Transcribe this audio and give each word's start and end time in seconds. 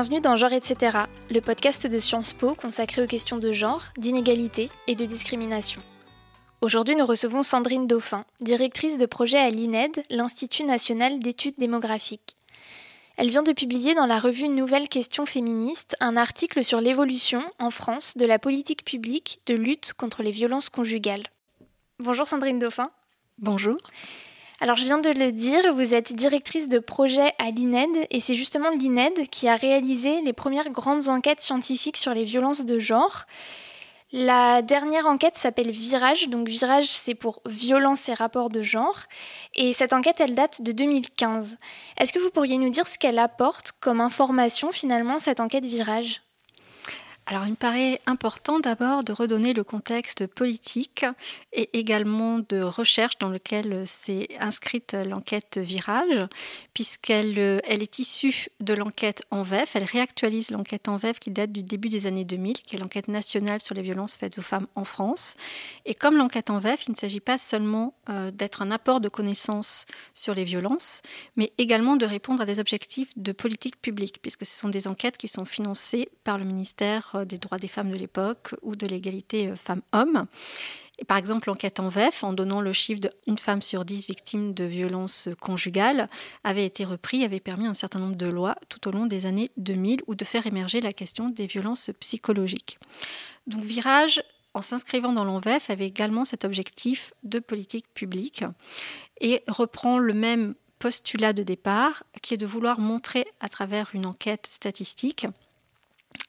Bienvenue 0.00 0.20
dans 0.20 0.36
Genre 0.36 0.52
etc., 0.52 0.96
le 1.28 1.40
podcast 1.40 1.88
de 1.88 1.98
Sciences 1.98 2.32
Po 2.32 2.54
consacré 2.54 3.02
aux 3.02 3.08
questions 3.08 3.38
de 3.38 3.50
genre, 3.50 3.82
d'inégalité 3.96 4.70
et 4.86 4.94
de 4.94 5.04
discrimination. 5.04 5.82
Aujourd'hui, 6.60 6.94
nous 6.94 7.04
recevons 7.04 7.42
Sandrine 7.42 7.88
Dauphin, 7.88 8.24
directrice 8.40 8.96
de 8.96 9.06
projet 9.06 9.38
à 9.38 9.50
l'INED, 9.50 9.90
l'Institut 10.08 10.62
national 10.62 11.18
d'études 11.18 11.56
démographiques. 11.58 12.36
Elle 13.16 13.28
vient 13.28 13.42
de 13.42 13.50
publier 13.50 13.96
dans 13.96 14.06
la 14.06 14.20
revue 14.20 14.48
Nouvelles 14.48 14.88
questions 14.88 15.26
féministes 15.26 15.96
un 15.98 16.16
article 16.16 16.62
sur 16.62 16.80
l'évolution, 16.80 17.42
en 17.58 17.72
France, 17.72 18.16
de 18.16 18.24
la 18.24 18.38
politique 18.38 18.84
publique 18.84 19.40
de 19.46 19.54
lutte 19.54 19.94
contre 19.94 20.22
les 20.22 20.30
violences 20.30 20.68
conjugales. 20.68 21.24
Bonjour 21.98 22.28
Sandrine 22.28 22.60
Dauphin. 22.60 22.86
Bonjour. 23.38 23.78
Alors 24.60 24.76
je 24.76 24.84
viens 24.84 24.98
de 24.98 25.10
le 25.10 25.30
dire, 25.30 25.72
vous 25.72 25.94
êtes 25.94 26.12
directrice 26.12 26.68
de 26.68 26.80
projet 26.80 27.32
à 27.38 27.52
l'INED 27.52 28.08
et 28.10 28.18
c'est 28.18 28.34
justement 28.34 28.70
l'INED 28.70 29.28
qui 29.30 29.46
a 29.46 29.54
réalisé 29.54 30.20
les 30.22 30.32
premières 30.32 30.70
grandes 30.70 31.08
enquêtes 31.08 31.40
scientifiques 31.40 31.96
sur 31.96 32.12
les 32.12 32.24
violences 32.24 32.64
de 32.64 32.80
genre. 32.80 33.26
La 34.10 34.62
dernière 34.62 35.06
enquête 35.06 35.36
s'appelle 35.36 35.70
Virage, 35.70 36.28
donc 36.28 36.48
Virage 36.48 36.88
c'est 36.88 37.14
pour 37.14 37.40
violence 37.46 38.08
et 38.08 38.14
rapports 38.14 38.50
de 38.50 38.64
genre, 38.64 38.98
et 39.54 39.72
cette 39.72 39.92
enquête 39.92 40.18
elle 40.18 40.34
date 40.34 40.60
de 40.60 40.72
2015. 40.72 41.56
Est-ce 41.96 42.12
que 42.12 42.18
vous 42.18 42.30
pourriez 42.30 42.58
nous 42.58 42.70
dire 42.70 42.88
ce 42.88 42.98
qu'elle 42.98 43.20
apporte 43.20 43.70
comme 43.78 44.00
information 44.00 44.72
finalement 44.72 45.20
cette 45.20 45.38
enquête 45.38 45.66
Virage? 45.66 46.22
Alors, 47.30 47.44
il 47.44 47.50
me 47.50 47.56
paraît 47.56 48.00
important 48.06 48.58
d'abord 48.58 49.04
de 49.04 49.12
redonner 49.12 49.52
le 49.52 49.62
contexte 49.62 50.26
politique 50.26 51.04
et 51.52 51.78
également 51.78 52.38
de 52.38 52.62
recherche 52.62 53.18
dans 53.18 53.28
lequel 53.28 53.86
s'est 53.86 54.28
inscrite 54.40 54.94
l'enquête 54.94 55.58
Virage, 55.58 56.26
puisqu'elle 56.72 57.60
elle 57.64 57.82
est 57.82 57.98
issue 57.98 58.48
de 58.60 58.72
l'enquête 58.72 59.24
en 59.30 59.42
VEF. 59.42 59.76
Elle 59.76 59.84
réactualise 59.84 60.52
l'enquête 60.52 60.88
en 60.88 60.96
VEF 60.96 61.18
qui 61.18 61.30
date 61.30 61.52
du 61.52 61.62
début 61.62 61.90
des 61.90 62.06
années 62.06 62.24
2000, 62.24 62.62
qui 62.62 62.76
est 62.76 62.78
l'enquête 62.78 63.08
nationale 63.08 63.60
sur 63.60 63.74
les 63.74 63.82
violences 63.82 64.16
faites 64.16 64.38
aux 64.38 64.42
femmes 64.42 64.66
en 64.74 64.84
France. 64.84 65.34
Et 65.84 65.94
comme 65.94 66.16
l'enquête 66.16 66.48
en 66.48 66.60
VEF, 66.60 66.86
il 66.86 66.92
ne 66.92 66.96
s'agit 66.96 67.20
pas 67.20 67.36
seulement 67.36 67.92
euh, 68.08 68.30
d'être 68.30 68.62
un 68.62 68.70
apport 68.70 69.02
de 69.02 69.10
connaissances 69.10 69.84
sur 70.14 70.34
les 70.34 70.44
violences, 70.44 71.02
mais 71.36 71.52
également 71.58 71.96
de 71.96 72.06
répondre 72.06 72.40
à 72.40 72.46
des 72.46 72.58
objectifs 72.58 73.10
de 73.18 73.32
politique 73.32 73.78
publique, 73.82 74.22
puisque 74.22 74.46
ce 74.46 74.58
sont 74.58 74.70
des 74.70 74.88
enquêtes 74.88 75.18
qui 75.18 75.28
sont 75.28 75.44
financées 75.44 76.08
par 76.24 76.38
le 76.38 76.44
ministère 76.44 77.17
des 77.24 77.38
droits 77.38 77.58
des 77.58 77.68
femmes 77.68 77.90
de 77.90 77.96
l'époque 77.96 78.54
ou 78.62 78.76
de 78.76 78.86
l'égalité 78.86 79.48
euh, 79.48 79.56
femmes-hommes. 79.56 80.26
Par 81.06 81.16
exemple, 81.16 81.48
l'enquête 81.48 81.78
en 81.78 81.88
VEF, 81.88 82.24
en 82.24 82.32
donnant 82.32 82.60
le 82.60 82.72
chiffre 82.72 83.00
d'une 83.26 83.38
femme 83.38 83.62
sur 83.62 83.84
dix 83.84 84.08
victimes 84.08 84.52
de 84.52 84.64
violences 84.64 85.28
conjugales, 85.40 86.08
avait 86.42 86.66
été 86.66 86.84
repris, 86.84 87.22
avait 87.22 87.38
permis 87.38 87.66
un 87.66 87.74
certain 87.74 88.00
nombre 88.00 88.16
de 88.16 88.26
lois 88.26 88.56
tout 88.68 88.88
au 88.88 88.90
long 88.90 89.06
des 89.06 89.26
années 89.26 89.50
2000 89.58 90.02
ou 90.08 90.16
de 90.16 90.24
faire 90.24 90.46
émerger 90.46 90.80
la 90.80 90.92
question 90.92 91.28
des 91.28 91.46
violences 91.46 91.90
psychologiques. 92.00 92.78
Donc 93.46 93.62
Virage, 93.62 94.22
en 94.54 94.62
s'inscrivant 94.62 95.12
dans 95.12 95.24
l'ENVEF, 95.24 95.70
avait 95.70 95.86
également 95.86 96.24
cet 96.24 96.44
objectif 96.44 97.14
de 97.22 97.38
politique 97.38 97.86
publique 97.94 98.44
et 99.20 99.44
reprend 99.46 99.98
le 99.98 100.14
même 100.14 100.54
postulat 100.80 101.32
de 101.32 101.42
départ, 101.42 102.04
qui 102.22 102.34
est 102.34 102.38
de 102.38 102.46
vouloir 102.46 102.80
montrer 102.80 103.26
à 103.40 103.48
travers 103.48 103.90
une 103.94 104.06
enquête 104.06 104.46
statistique 104.46 105.26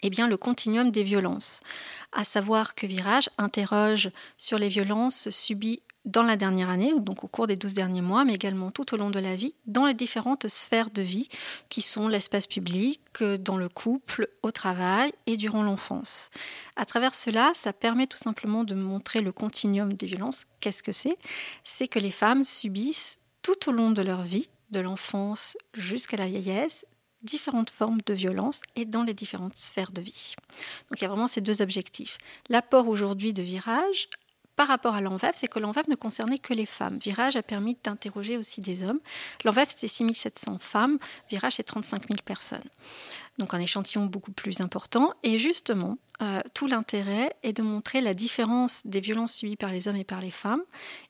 eh 0.02 0.09
bien, 0.09 0.27
le 0.27 0.38
continuum 0.38 0.91
des 0.91 1.03
violences. 1.03 1.61
À 2.11 2.23
savoir 2.23 2.75
que 2.75 2.88
Virage 2.88 3.30
interroge 3.38 4.11
sur 4.38 4.58
les 4.58 4.69
violences 4.69 5.30
subies 5.30 5.81
dans 6.05 6.23
la 6.23 6.38
dernière 6.38 6.69
année, 6.69 6.94
donc 6.97 7.23
au 7.23 7.27
cours 7.27 7.45
des 7.45 7.55
12 7.55 7.73
derniers 7.73 8.02
mois, 8.02 8.25
mais 8.25 8.33
également 8.33 8.72
tout 8.72 8.94
au 8.94 8.97
long 8.97 9.09
de 9.09 9.19
la 9.19 9.35
vie, 9.35 9.53
dans 9.66 9.85
les 9.85 9.94
différentes 9.94 10.47
sphères 10.47 10.89
de 10.89 11.02
vie 11.02 11.30
qui 11.67 11.81
sont 11.81 12.07
l'espace 12.07 12.47
public, 12.47 13.01
dans 13.41 13.57
le 13.57 13.69
couple, 13.69 14.29
au 14.41 14.51
travail 14.51 15.12
et 15.28 15.38
durant 15.38 15.62
l'enfance. 15.62 16.31
À 16.78 16.85
travers 16.85 17.13
cela, 17.13 17.51
ça 17.53 17.73
permet 17.73 18.07
tout 18.07 18.17
simplement 18.17 18.63
de 18.63 18.75
montrer 18.75 19.22
le 19.22 19.31
continuum 19.31 19.94
des 19.94 20.07
violences. 20.07 20.46
Qu'est-ce 20.61 20.84
que 20.84 20.94
c'est? 20.94 21.17
C'est 21.63 21.88
que 21.88 22.00
les 22.00 22.11
femmes 22.11 22.46
subissent 22.46 23.19
tout 23.41 23.69
au 23.69 23.72
long 23.72 23.91
de 23.91 24.01
leur 24.01 24.23
vie, 24.23 24.50
de 24.72 24.79
l'enfance 24.79 25.57
jusqu'à 25.73 26.17
la 26.17 26.28
vieillesse, 26.28 26.85
différentes 27.24 27.69
formes 27.69 28.00
de 28.06 28.13
violence 28.13 28.62
et 28.75 28.85
dans 28.85 29.03
les 29.03 29.13
différentes 29.13 29.56
sphères 29.56 29.91
de 29.91 30.02
vie. 30.02 30.35
Donc 30.90 31.00
il 31.00 31.03
y 31.03 31.06
a 31.06 31.09
vraiment 31.09 31.28
ces 31.28 31.41
deux 31.41 31.62
objectifs. 31.62 32.18
L'apport 32.50 32.88
aujourd'hui 32.88 33.34
de 33.34 33.41
Virage 33.41 34.09
par 34.56 34.68
rapport 34.68 34.94
à 34.94 35.00
l'ENVEF, 35.00 35.35
c'est 35.35 35.47
que 35.47 35.58
l'ENVEF 35.58 35.88
ne 35.88 35.96
concernait 35.96 36.38
que 36.38 36.53
les 36.53 36.66
femmes. 36.66 36.97
Virage 36.97 37.38
a 37.38 37.44
permis 37.44 37.78
d'interroger 37.81 38.35
aussi 38.35 38.59
des 38.59 38.84
hommes. 38.84 39.00
L'ENVEF, 39.46 39.69
c'était 39.69 39.88
6700 39.88 40.58
femmes, 40.58 41.00
Virage, 41.29 41.53
c'est 41.53 41.63
35 41.63 42.09
000 42.09 42.19
personnes 42.25 42.68
donc 43.39 43.53
un 43.53 43.59
échantillon 43.59 44.05
beaucoup 44.05 44.31
plus 44.31 44.61
important. 44.61 45.13
Et 45.23 45.38
justement, 45.39 45.97
euh, 46.22 46.41
tout 46.53 46.67
l'intérêt 46.67 47.33
est 47.44 47.53
de 47.53 47.63
montrer 47.63 48.01
la 48.01 48.13
différence 48.13 48.81
des 48.85 49.00
violences 49.00 49.33
subies 49.33 49.55
par 49.55 49.72
les 49.72 49.88
hommes 49.88 49.95
et 49.95 50.03
par 50.03 50.19
les 50.19 50.31
femmes, 50.31 50.61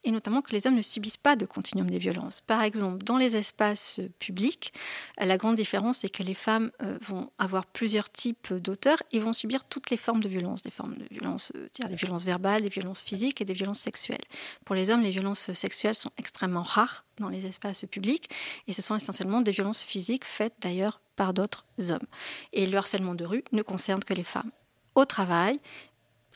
et 0.04 0.12
notamment 0.12 0.44
que 0.44 0.52
les 0.52 0.68
hommes 0.68 0.76
ne 0.76 0.84
subissent 0.84 1.18
pas 1.18 1.36
de 1.36 1.48
continuum 1.48 1.90
des 1.90 1.98
violences. 1.98 2.42
Par 2.42 2.62
exemple, 2.62 3.04
dans 3.04 3.18
les 3.18 3.36
espaces 3.36 4.00
publics, 4.20 4.72
la 5.18 5.38
grande 5.38 5.56
différence, 5.56 6.00
c'est 6.00 6.10
que 6.10 6.22
les 6.22 6.36
femmes 6.36 6.72
euh, 6.84 7.00
vont 7.02 7.32
avoir 7.40 7.66
plusieurs 7.66 8.12
types 8.12 8.54
d'auteurs 8.54 9.02
et 9.12 9.20
vont 9.20 9.34
subir 9.34 9.66
toutes 9.66 9.90
les 9.90 9.98
formes 9.98 10.22
de 10.22 10.30
violence, 10.30 10.62
des 10.62 10.72
formes 10.72 10.96
de 10.96 11.08
violence, 11.10 11.52
euh, 11.56 11.68
des 11.88 11.96
violences 11.96 12.26
verbales, 12.26 12.62
des 12.62 12.70
violences 12.70 13.02
physiques 13.02 13.42
et 13.42 13.46
des 13.46 13.54
violences 13.54 13.80
sexuelles. 13.80 14.24
Pour 14.64 14.76
les 14.76 14.92
hommes, 14.92 15.02
les 15.02 15.10
violences 15.10 15.52
sexuelles 15.54 15.96
sont 15.96 16.12
extrêmement 16.18 16.62
rares 16.62 17.06
dans 17.18 17.30
les 17.30 17.48
espaces 17.48 17.86
publics, 17.86 18.30
et 18.68 18.74
ce 18.74 18.84
sont 18.84 18.96
essentiellement 18.96 19.42
des 19.42 19.52
violences 19.52 19.82
physiques 19.82 20.24
faites 20.24 20.54
d'ailleurs 20.62 21.02
par 21.20 21.34
d'autres 21.34 21.66
hommes. 21.90 22.08
Et 22.54 22.66
le 22.66 22.78
harcèlement 22.78 23.14
de 23.14 23.26
rue 23.26 23.44
ne 23.52 23.62
concerne 23.62 24.02
que 24.02 24.14
les 24.14 24.24
femmes. 24.24 24.52
Au 24.96 25.04
travail, 25.04 25.60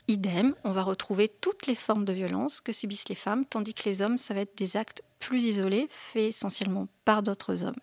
idem, 0.08 0.54
on 0.62 0.72
va 0.72 0.82
retrouver 0.82 1.28
toutes 1.28 1.66
les 1.66 1.74
formes 1.74 2.04
de 2.04 2.12
violence 2.12 2.60
que 2.60 2.70
subissent 2.70 3.08
les 3.08 3.14
femmes, 3.14 3.46
tandis 3.46 3.72
que 3.72 3.88
les 3.88 4.02
hommes, 4.02 4.18
ça 4.18 4.34
va 4.34 4.40
être 4.40 4.58
des 4.58 4.76
actes 4.76 5.02
plus 5.20 5.46
isolés, 5.46 5.86
faits 5.88 6.24
essentiellement 6.24 6.86
par 7.06 7.22
d'autres 7.22 7.64
hommes. 7.64 7.80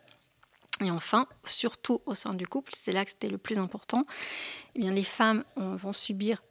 Et 0.79 0.91
enfin, 0.91 1.25
surtout 1.43 2.01
au 2.05 2.13
sein 2.13 2.35
du 2.35 2.45
couple, 2.45 2.71
c'est 2.75 2.91
là 2.91 3.03
que 3.03 3.09
c'était 3.09 3.29
le 3.29 3.39
plus 3.39 3.57
important, 3.57 4.05
eh 4.75 4.79
bien, 4.79 4.91
les 4.91 5.03
femmes 5.03 5.43
vont 5.55 5.93
subir 5.93 6.43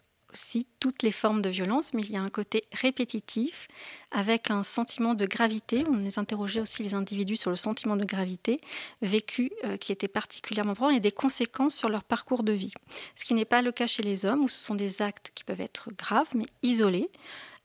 toutes 0.78 1.02
les 1.02 1.12
formes 1.12 1.42
de 1.42 1.48
violence, 1.48 1.94
mais 1.94 2.02
il 2.02 2.12
y 2.12 2.16
a 2.16 2.22
un 2.22 2.28
côté 2.28 2.64
répétitif 2.72 3.68
avec 4.10 4.50
un 4.50 4.62
sentiment 4.62 5.14
de 5.14 5.26
gravité. 5.26 5.84
On 5.88 5.96
les 5.96 6.18
interrogeait 6.18 6.60
aussi 6.60 6.82
les 6.82 6.94
individus 6.94 7.36
sur 7.36 7.50
le 7.50 7.56
sentiment 7.56 7.96
de 7.96 8.04
gravité 8.04 8.60
vécu 9.02 9.50
euh, 9.64 9.76
qui 9.76 9.92
était 9.92 10.08
particulièrement 10.08 10.74
profond 10.74 10.94
et 10.94 11.00
des 11.00 11.12
conséquences 11.12 11.74
sur 11.74 11.88
leur 11.88 12.04
parcours 12.04 12.42
de 12.42 12.52
vie. 12.52 12.72
Ce 13.14 13.24
qui 13.24 13.34
n'est 13.34 13.44
pas 13.44 13.62
le 13.62 13.72
cas 13.72 13.86
chez 13.86 14.02
les 14.02 14.26
hommes 14.26 14.44
où 14.44 14.48
ce 14.48 14.60
sont 14.60 14.74
des 14.74 15.02
actes 15.02 15.32
qui 15.34 15.44
peuvent 15.44 15.60
être 15.60 15.90
graves 15.96 16.30
mais 16.34 16.46
isolés 16.62 17.10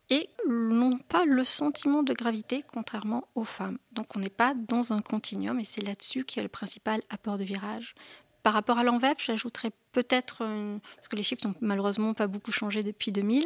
et 0.09 0.29
n'ont 0.47 0.97
pas 0.97 1.25
le 1.25 1.43
sentiment 1.43 2.03
de 2.03 2.13
gravité 2.13 2.63
contrairement 2.71 3.27
aux 3.33 3.43
femmes. 3.43 3.79
Donc 3.91 4.15
on 4.15 4.19
n'est 4.19 4.29
pas 4.29 4.53
dans 4.53 4.93
un 4.93 4.99
continuum 4.99 5.59
et 5.59 5.65
c'est 5.65 5.81
là-dessus 5.81 6.25
qu'il 6.25 6.37
y 6.37 6.39
a 6.41 6.43
le 6.43 6.49
principal 6.49 7.01
apport 7.09 7.37
de 7.37 7.43
virage 7.43 7.95
par 8.45 8.53
rapport 8.53 8.77
à 8.77 8.83
l'envers, 8.83 9.15
j'ajouterais 9.17 9.71
peut-être, 9.91 10.43
parce 10.95 11.07
que 11.07 11.15
les 11.15 11.23
chiffres 11.23 11.47
n'ont 11.47 11.55
malheureusement 11.61 12.13
pas 12.13 12.27
beaucoup 12.27 12.51
changé 12.51 12.83
depuis 12.83 13.11
2000, 13.11 13.43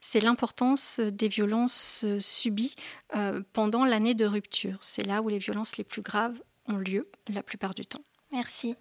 c'est 0.00 0.18
l'importance 0.18 0.98
des 0.98 1.28
violences 1.28 2.04
subies 2.18 2.74
euh, 3.14 3.42
pendant 3.52 3.84
l'année 3.84 4.14
de 4.14 4.24
rupture. 4.24 4.78
C'est 4.80 5.06
là 5.06 5.22
où 5.22 5.28
les 5.28 5.38
violences 5.38 5.76
les 5.76 5.84
plus 5.84 6.02
graves 6.02 6.36
ont 6.66 6.78
lieu 6.78 7.08
la 7.28 7.44
plupart 7.44 7.74
du 7.74 7.86
temps. 7.86 8.02
Merci. 8.32 8.74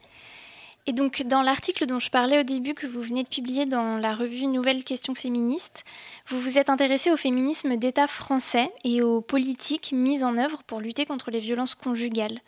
Et 0.87 0.91
donc, 0.91 1.21
dans 1.21 1.43
l'article 1.43 1.85
dont 1.85 1.99
je 1.99 2.09
parlais 2.09 2.39
au 2.39 2.43
début, 2.43 2.73
que 2.73 2.87
vous 2.87 3.03
venez 3.03 3.21
de 3.21 3.29
publier 3.29 3.67
dans 3.67 3.97
la 3.97 4.15
revue 4.15 4.47
Nouvelles 4.47 4.83
questions 4.83 5.13
féministes, 5.13 5.83
vous 6.29 6.39
vous 6.39 6.57
êtes 6.57 6.71
intéressé 6.71 7.11
au 7.11 7.17
féminisme 7.17 7.77
d'État 7.77 8.07
français 8.07 8.73
et 8.83 9.03
aux 9.03 9.21
politiques 9.21 9.91
mises 9.91 10.23
en 10.23 10.35
œuvre 10.35 10.63
pour 10.63 10.79
lutter 10.79 11.05
contre 11.05 11.29
les 11.29 11.39
violences 11.39 11.75
conjugales. 11.75 12.39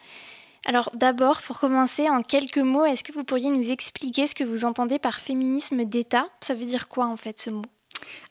Alors 0.66 0.92
d'abord, 0.94 1.42
pour 1.42 1.60
commencer, 1.60 2.10
en 2.10 2.22
quelques 2.22 2.58
mots, 2.58 2.86
est-ce 2.86 3.04
que 3.04 3.12
vous 3.12 3.24
pourriez 3.24 3.50
nous 3.50 3.72
expliquer 3.72 4.28
ce 4.28 4.36
que 4.36 4.44
vous 4.44 4.64
entendez 4.66 5.00
par 5.00 5.20
féminisme 5.20 5.86
d'État? 5.86 6.30
Ça 6.42 6.54
veut 6.54 6.66
dire 6.66 6.88
quoi 6.88 7.08
en 7.08 7.18
fait 7.18 7.40
ce 7.40 7.50
mot? 7.50 7.66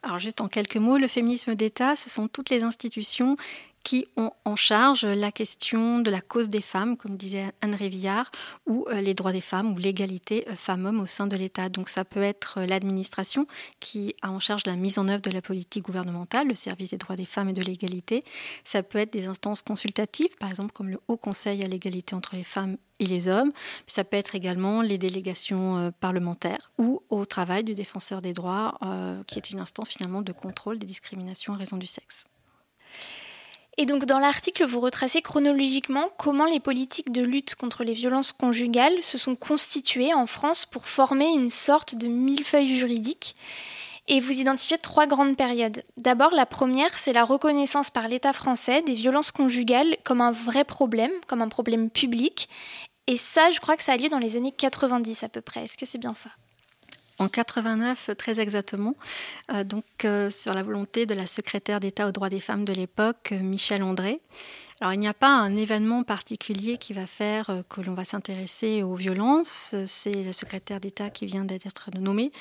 Alors 0.02 0.18
juste 0.18 0.40
en 0.40 0.48
quelques 0.48 0.76
mots, 0.76 0.98
le 0.98 1.08
féminisme 1.08 1.54
d'État, 1.54 1.96
ce 1.96 2.10
sont 2.10 2.28
toutes 2.28 2.50
les 2.50 2.62
institutions 2.62 3.36
qui 3.82 4.06
ont 4.16 4.30
en 4.44 4.56
charge 4.56 5.04
la 5.04 5.32
question 5.32 6.00
de 6.00 6.10
la 6.10 6.20
cause 6.20 6.48
des 6.48 6.60
femmes, 6.60 6.96
comme 6.96 7.16
disait 7.16 7.52
Anne 7.62 7.74
Révillard, 7.74 8.26
ou 8.66 8.86
euh, 8.90 9.00
les 9.00 9.14
droits 9.14 9.32
des 9.32 9.40
femmes, 9.40 9.72
ou 9.72 9.78
l'égalité 9.78 10.46
euh, 10.48 10.54
femmes-hommes 10.54 11.00
au 11.00 11.06
sein 11.06 11.26
de 11.26 11.36
l'État. 11.36 11.68
Donc 11.68 11.88
ça 11.88 12.04
peut 12.04 12.22
être 12.22 12.58
euh, 12.58 12.66
l'administration 12.66 13.46
qui 13.80 14.14
a 14.22 14.30
en 14.30 14.38
charge 14.38 14.62
la 14.66 14.76
mise 14.76 14.98
en 14.98 15.08
œuvre 15.08 15.22
de 15.22 15.30
la 15.30 15.42
politique 15.42 15.84
gouvernementale, 15.84 16.48
le 16.48 16.54
service 16.54 16.90
des 16.90 16.98
droits 16.98 17.16
des 17.16 17.24
femmes 17.24 17.48
et 17.48 17.52
de 17.52 17.62
l'égalité. 17.62 18.24
Ça 18.64 18.82
peut 18.82 18.98
être 18.98 19.12
des 19.12 19.26
instances 19.26 19.62
consultatives, 19.62 20.36
par 20.38 20.50
exemple 20.50 20.72
comme 20.72 20.90
le 20.90 21.00
Haut 21.08 21.16
Conseil 21.16 21.62
à 21.64 21.66
l'égalité 21.66 22.14
entre 22.14 22.36
les 22.36 22.44
femmes 22.44 22.76
et 22.98 23.06
les 23.06 23.28
hommes. 23.28 23.52
Ça 23.86 24.04
peut 24.04 24.18
être 24.18 24.34
également 24.34 24.82
les 24.82 24.98
délégations 24.98 25.90
parlementaires 26.00 26.70
ou 26.76 27.02
au 27.08 27.24
travail 27.24 27.64
du 27.64 27.74
défenseur 27.74 28.20
des 28.20 28.34
droits, 28.34 28.78
qui 29.26 29.38
est 29.38 29.50
une 29.50 29.60
instance 29.60 29.88
finalement 29.88 30.20
de 30.20 30.32
contrôle 30.32 30.78
des 30.78 30.86
discriminations 30.86 31.54
à 31.54 31.56
raison 31.56 31.78
du 31.78 31.86
sexe. 31.86 32.26
Et 33.80 33.86
donc 33.86 34.04
dans 34.04 34.18
l'article, 34.18 34.66
vous 34.66 34.78
retracez 34.78 35.22
chronologiquement 35.22 36.10
comment 36.18 36.44
les 36.44 36.60
politiques 36.60 37.12
de 37.12 37.22
lutte 37.22 37.54
contre 37.54 37.82
les 37.82 37.94
violences 37.94 38.34
conjugales 38.34 39.02
se 39.02 39.16
sont 39.16 39.36
constituées 39.36 40.12
en 40.12 40.26
France 40.26 40.66
pour 40.66 40.86
former 40.86 41.28
une 41.28 41.48
sorte 41.48 41.94
de 41.94 42.06
millefeuille 42.06 42.76
juridique. 42.76 43.36
Et 44.06 44.20
vous 44.20 44.38
identifiez 44.38 44.76
trois 44.76 45.06
grandes 45.06 45.34
périodes. 45.34 45.82
D'abord, 45.96 46.32
la 46.32 46.44
première, 46.44 46.98
c'est 46.98 47.14
la 47.14 47.24
reconnaissance 47.24 47.90
par 47.90 48.06
l'État 48.06 48.34
français 48.34 48.82
des 48.82 48.92
violences 48.92 49.30
conjugales 49.30 49.96
comme 50.04 50.20
un 50.20 50.32
vrai 50.32 50.64
problème, 50.64 51.12
comme 51.26 51.40
un 51.40 51.48
problème 51.48 51.88
public. 51.88 52.50
Et 53.06 53.16
ça, 53.16 53.50
je 53.50 53.60
crois 53.60 53.78
que 53.78 53.82
ça 53.82 53.94
a 53.94 53.96
lieu 53.96 54.10
dans 54.10 54.18
les 54.18 54.36
années 54.36 54.52
90 54.52 55.22
à 55.22 55.30
peu 55.30 55.40
près. 55.40 55.64
Est-ce 55.64 55.78
que 55.78 55.86
c'est 55.86 55.96
bien 55.96 56.12
ça? 56.12 56.28
En 57.20 57.28
89 57.28 58.10
très 58.16 58.40
exactement, 58.40 58.96
euh, 59.52 59.62
donc 59.62 59.84
euh, 60.04 60.30
sur 60.30 60.54
la 60.54 60.62
volonté 60.62 61.04
de 61.04 61.14
la 61.14 61.26
secrétaire 61.26 61.78
d'État 61.78 62.08
aux 62.08 62.12
droits 62.12 62.30
des 62.30 62.40
femmes 62.40 62.64
de 62.64 62.72
l'époque, 62.72 63.32
euh, 63.32 63.40
Michel 63.40 63.82
André. 63.82 64.20
Alors 64.80 64.94
il 64.94 65.00
n'y 65.00 65.08
a 65.08 65.14
pas 65.14 65.36
un 65.36 65.54
événement 65.54 66.02
particulier 66.02 66.78
qui 66.78 66.94
va 66.94 67.06
faire 67.06 67.62
que 67.68 67.82
l'on 67.82 67.92
va 67.92 68.06
s'intéresser 68.06 68.82
aux 68.82 68.94
violences, 68.94 69.74
c'est 69.84 70.24
la 70.24 70.32
secrétaire 70.32 70.80
d'État 70.80 71.10
qui 71.10 71.26
vient 71.26 71.44
d'être 71.44 71.90
nommée 71.98 72.32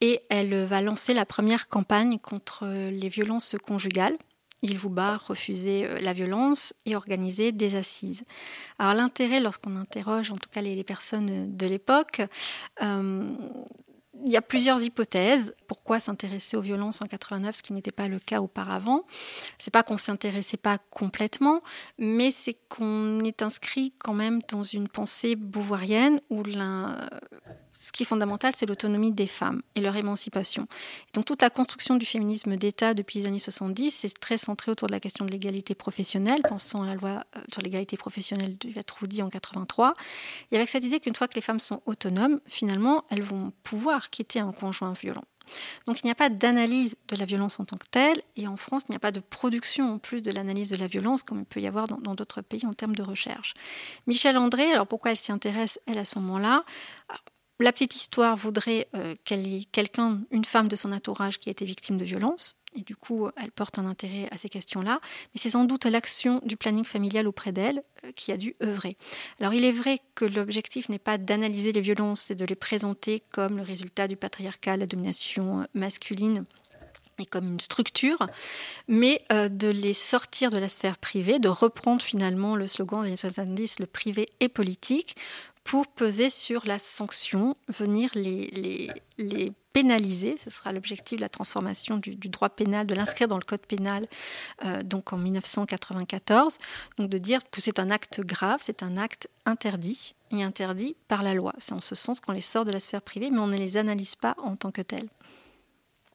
et 0.00 0.22
elle 0.28 0.64
va 0.64 0.80
lancer 0.82 1.14
la 1.14 1.24
première 1.24 1.68
campagne 1.68 2.18
contre 2.18 2.66
les 2.66 3.08
violences 3.08 3.54
conjugales. 3.64 4.16
Il 4.62 4.76
vous 4.76 4.90
bat 4.90 5.18
refuser 5.18 5.86
la 6.00 6.12
violence 6.12 6.74
et 6.84 6.96
organiser 6.96 7.52
des 7.52 7.76
assises. 7.76 8.24
Alors 8.80 8.94
l'intérêt, 8.94 9.38
lorsqu'on 9.38 9.76
interroge 9.76 10.32
en 10.32 10.36
tout 10.36 10.50
cas 10.50 10.62
les, 10.62 10.82
personnes 10.82 11.56
de 11.56 11.66
l'époque, 11.66 12.22
il 14.24 14.32
y 14.32 14.36
a 14.36 14.42
plusieurs 14.42 14.82
hypothèses. 14.82 15.54
Pourquoi 15.66 16.00
s'intéresser 16.00 16.56
aux 16.56 16.60
violences 16.60 17.02
en 17.02 17.06
89, 17.06 17.56
ce 17.56 17.62
qui 17.62 17.72
n'était 17.72 17.92
pas 17.92 18.08
le 18.08 18.18
cas 18.18 18.40
auparavant? 18.40 19.04
C'est 19.58 19.70
pas 19.70 19.82
qu'on 19.82 19.96
s'intéressait 19.96 20.56
pas 20.56 20.78
complètement, 20.90 21.62
mais 21.98 22.30
c'est 22.30 22.56
qu'on 22.68 23.20
est 23.20 23.42
inscrit 23.42 23.92
quand 23.98 24.14
même 24.14 24.40
dans 24.48 24.62
une 24.62 24.88
pensée 24.88 25.36
beauvoirienne 25.36 26.20
où 26.30 26.42
ce 27.72 27.92
qui 27.92 28.02
est 28.02 28.06
fondamental, 28.06 28.52
c'est 28.54 28.66
l'autonomie 28.66 29.12
des 29.12 29.26
femmes 29.26 29.62
et 29.74 29.80
leur 29.80 29.96
émancipation. 29.96 30.66
Donc 31.14 31.24
toute 31.24 31.42
la 31.42 31.50
construction 31.50 31.96
du 31.96 32.06
féminisme 32.06 32.56
d'État 32.56 32.94
depuis 32.94 33.20
les 33.20 33.26
années 33.26 33.38
70, 33.38 33.90
c'est 33.90 34.18
très 34.18 34.38
centré 34.38 34.70
autour 34.70 34.88
de 34.88 34.92
la 34.92 35.00
question 35.00 35.24
de 35.24 35.30
l'égalité 35.30 35.74
professionnelle. 35.74 36.42
Pensons 36.48 36.82
à 36.82 36.86
la 36.86 36.94
loi 36.94 37.24
euh, 37.36 37.40
sur 37.52 37.62
l'égalité 37.62 37.96
professionnelle 37.96 38.56
de 38.58 38.72
Roudy 38.98 39.22
en 39.22 39.28
83. 39.28 39.94
Et 40.50 40.56
avec 40.56 40.68
cette 40.68 40.84
idée 40.84 41.00
qu'une 41.00 41.14
fois 41.14 41.28
que 41.28 41.34
les 41.34 41.40
femmes 41.40 41.60
sont 41.60 41.82
autonomes, 41.86 42.40
finalement, 42.46 43.04
elles 43.10 43.22
vont 43.22 43.52
pouvoir 43.62 44.10
quitter 44.10 44.40
un 44.40 44.52
conjoint 44.52 44.92
violent. 44.92 45.24
Donc 45.86 46.00
il 46.02 46.06
n'y 46.06 46.10
a 46.10 46.14
pas 46.14 46.28
d'analyse 46.28 46.96
de 47.08 47.16
la 47.16 47.24
violence 47.24 47.58
en 47.60 47.64
tant 47.64 47.76
que 47.76 47.86
telle, 47.90 48.20
et 48.36 48.46
en 48.46 48.56
France, 48.56 48.82
il 48.88 48.92
n'y 48.92 48.96
a 48.96 49.00
pas 49.00 49.12
de 49.12 49.20
production 49.20 49.94
en 49.94 49.98
plus 49.98 50.22
de 50.22 50.30
l'analyse 50.30 50.70
de 50.70 50.76
la 50.76 50.86
violence, 50.86 51.22
comme 51.22 51.40
il 51.40 51.44
peut 51.44 51.60
y 51.60 51.66
avoir 51.66 51.86
dans 51.88 52.14
d'autres 52.14 52.42
pays 52.42 52.66
en 52.66 52.72
termes 52.72 52.96
de 52.96 53.02
recherche. 53.02 53.54
Michel 54.06 54.36
André, 54.36 54.70
alors 54.72 54.86
pourquoi 54.86 55.12
elle 55.12 55.16
s'y 55.16 55.32
intéresse, 55.32 55.80
elle, 55.86 55.98
à 55.98 56.04
ce 56.04 56.18
moment-là? 56.18 56.64
La 57.60 57.72
petite 57.72 57.96
histoire 57.96 58.36
voudrait 58.36 58.88
euh, 58.94 59.14
qu'elle 59.24 59.46
ait 59.46 59.64
quelqu'un, 59.72 60.20
une 60.30 60.44
femme 60.44 60.68
de 60.68 60.76
son 60.76 60.92
entourage 60.92 61.38
qui 61.38 61.48
a 61.48 61.52
été 61.52 61.64
victime 61.64 61.98
de 61.98 62.04
violence, 62.04 62.56
et 62.76 62.82
du 62.82 62.94
coup, 62.94 63.28
elle 63.36 63.50
porte 63.50 63.78
un 63.78 63.86
intérêt 63.86 64.28
à 64.30 64.36
ces 64.36 64.48
questions-là, 64.48 65.00
mais 65.02 65.40
c'est 65.40 65.50
sans 65.50 65.64
doute 65.64 65.86
l'action 65.86 66.40
du 66.44 66.56
planning 66.56 66.84
familial 66.84 67.26
auprès 67.26 67.50
d'elle 67.50 67.82
euh, 68.04 68.12
qui 68.12 68.30
a 68.30 68.36
dû 68.36 68.54
œuvrer. 68.62 68.96
Alors, 69.40 69.54
il 69.54 69.64
est 69.64 69.72
vrai 69.72 70.00
que 70.14 70.24
l'objectif 70.24 70.88
n'est 70.88 70.98
pas 70.98 71.18
d'analyser 71.18 71.72
les 71.72 71.80
violences 71.80 72.30
et 72.30 72.34
de 72.34 72.44
les 72.44 72.54
présenter 72.54 73.22
comme 73.32 73.56
le 73.56 73.62
résultat 73.62 74.06
du 74.06 74.16
patriarcat, 74.16 74.76
la 74.76 74.86
domination 74.86 75.66
masculine 75.74 76.44
et 77.18 77.26
comme 77.26 77.52
une 77.52 77.60
structure, 77.60 78.26
mais 78.86 79.22
euh, 79.32 79.48
de 79.48 79.68
les 79.68 79.94
sortir 79.94 80.50
de 80.50 80.58
la 80.58 80.68
sphère 80.68 80.98
privée, 80.98 81.38
de 81.38 81.48
reprendre 81.48 82.02
finalement 82.02 82.54
le 82.54 82.66
slogan 82.66 83.02
des 83.02 83.08
années 83.08 83.16
70, 83.16 83.80
le 83.80 83.86
privé 83.86 84.28
est 84.40 84.48
politique, 84.48 85.16
pour 85.68 85.86
peser 85.86 86.30
sur 86.30 86.64
la 86.64 86.78
sanction, 86.78 87.54
venir 87.68 88.08
les, 88.14 88.90
les, 89.18 89.52
pénaliser. 89.74 90.36
Ce 90.42 90.48
sera 90.48 90.72
l'objectif 90.72 91.18
de 91.18 91.20
la 91.20 91.28
transformation 91.28 91.98
du, 91.98 92.14
droit 92.14 92.48
pénal, 92.48 92.86
de 92.86 92.94
l'inscrire 92.94 93.28
dans 93.28 93.36
le 93.36 93.44
code 93.44 93.66
pénal, 93.66 94.08
euh, 94.64 94.82
donc 94.82 95.12
en 95.12 95.18
1994. 95.18 96.56
Donc 96.96 97.10
de 97.10 97.18
dire 97.18 97.40
que 97.50 97.60
c'est 97.60 97.80
un 97.80 97.90
acte 97.90 98.22
grave, 98.22 98.60
c'est 98.62 98.82
un 98.82 98.96
acte 98.96 99.28
interdit 99.44 100.14
et 100.30 100.42
interdit 100.42 100.96
par 101.06 101.22
la 101.22 101.34
loi. 101.34 101.52
C'est 101.58 101.74
en 101.74 101.82
ce 101.82 101.94
sens 101.94 102.20
qu'on 102.20 102.32
les 102.32 102.40
sort 102.40 102.64
de 102.64 102.72
la 102.72 102.80
sphère 102.80 103.02
privée, 103.02 103.30
mais 103.30 103.40
on 103.40 103.46
ne 103.46 103.58
les 103.58 103.76
analyse 103.76 104.16
pas 104.16 104.36
en 104.42 104.56
tant 104.56 104.70
que 104.70 104.80
tels. 104.80 105.10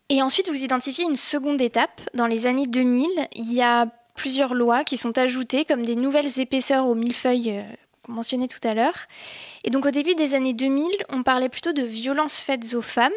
Et 0.09 0.23
ensuite, 0.23 0.49
vous 0.49 0.63
identifiez 0.63 1.05
une 1.05 1.15
seconde 1.15 1.61
étape. 1.61 2.01
Dans 2.15 2.27
les 2.27 2.47
années 2.47 2.65
2000, 2.65 3.07
il 3.35 3.53
y 3.53 3.61
a 3.61 3.85
plusieurs 4.15 4.55
lois 4.55 4.83
qui 4.83 4.97
sont 4.97 5.15
ajoutées 5.15 5.63
comme 5.63 5.85
des 5.85 5.95
nouvelles 5.95 6.39
épaisseurs 6.39 6.87
aux 6.87 6.95
millefeuilles 6.95 7.63
mentionné 8.07 8.47
tout 8.47 8.65
à 8.67 8.73
l'heure. 8.73 9.07
Et 9.63 9.69
donc 9.69 9.85
au 9.85 9.91
début 9.91 10.15
des 10.15 10.33
années 10.33 10.53
2000, 10.53 10.85
on 11.09 11.23
parlait 11.23 11.49
plutôt 11.49 11.73
de 11.73 11.83
violences 11.83 12.41
faites 12.41 12.73
aux 12.73 12.81
femmes. 12.81 13.11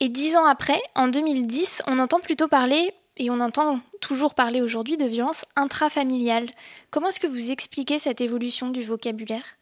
Et 0.00 0.08
dix 0.08 0.36
ans 0.36 0.44
après, 0.44 0.80
en 0.94 1.08
2010, 1.08 1.82
on 1.86 1.98
entend 1.98 2.20
plutôt 2.20 2.48
parler, 2.48 2.92
et 3.16 3.30
on 3.30 3.40
entend 3.40 3.80
toujours 4.00 4.34
parler 4.34 4.62
aujourd'hui, 4.62 4.96
de 4.96 5.04
violences 5.04 5.44
intrafamiliales. 5.56 6.50
Comment 6.90 7.08
est-ce 7.08 7.20
que 7.20 7.26
vous 7.26 7.50
expliquez 7.50 7.98
cette 7.98 8.20
évolution 8.20 8.70
du 8.70 8.82
vocabulaire? 8.82 9.57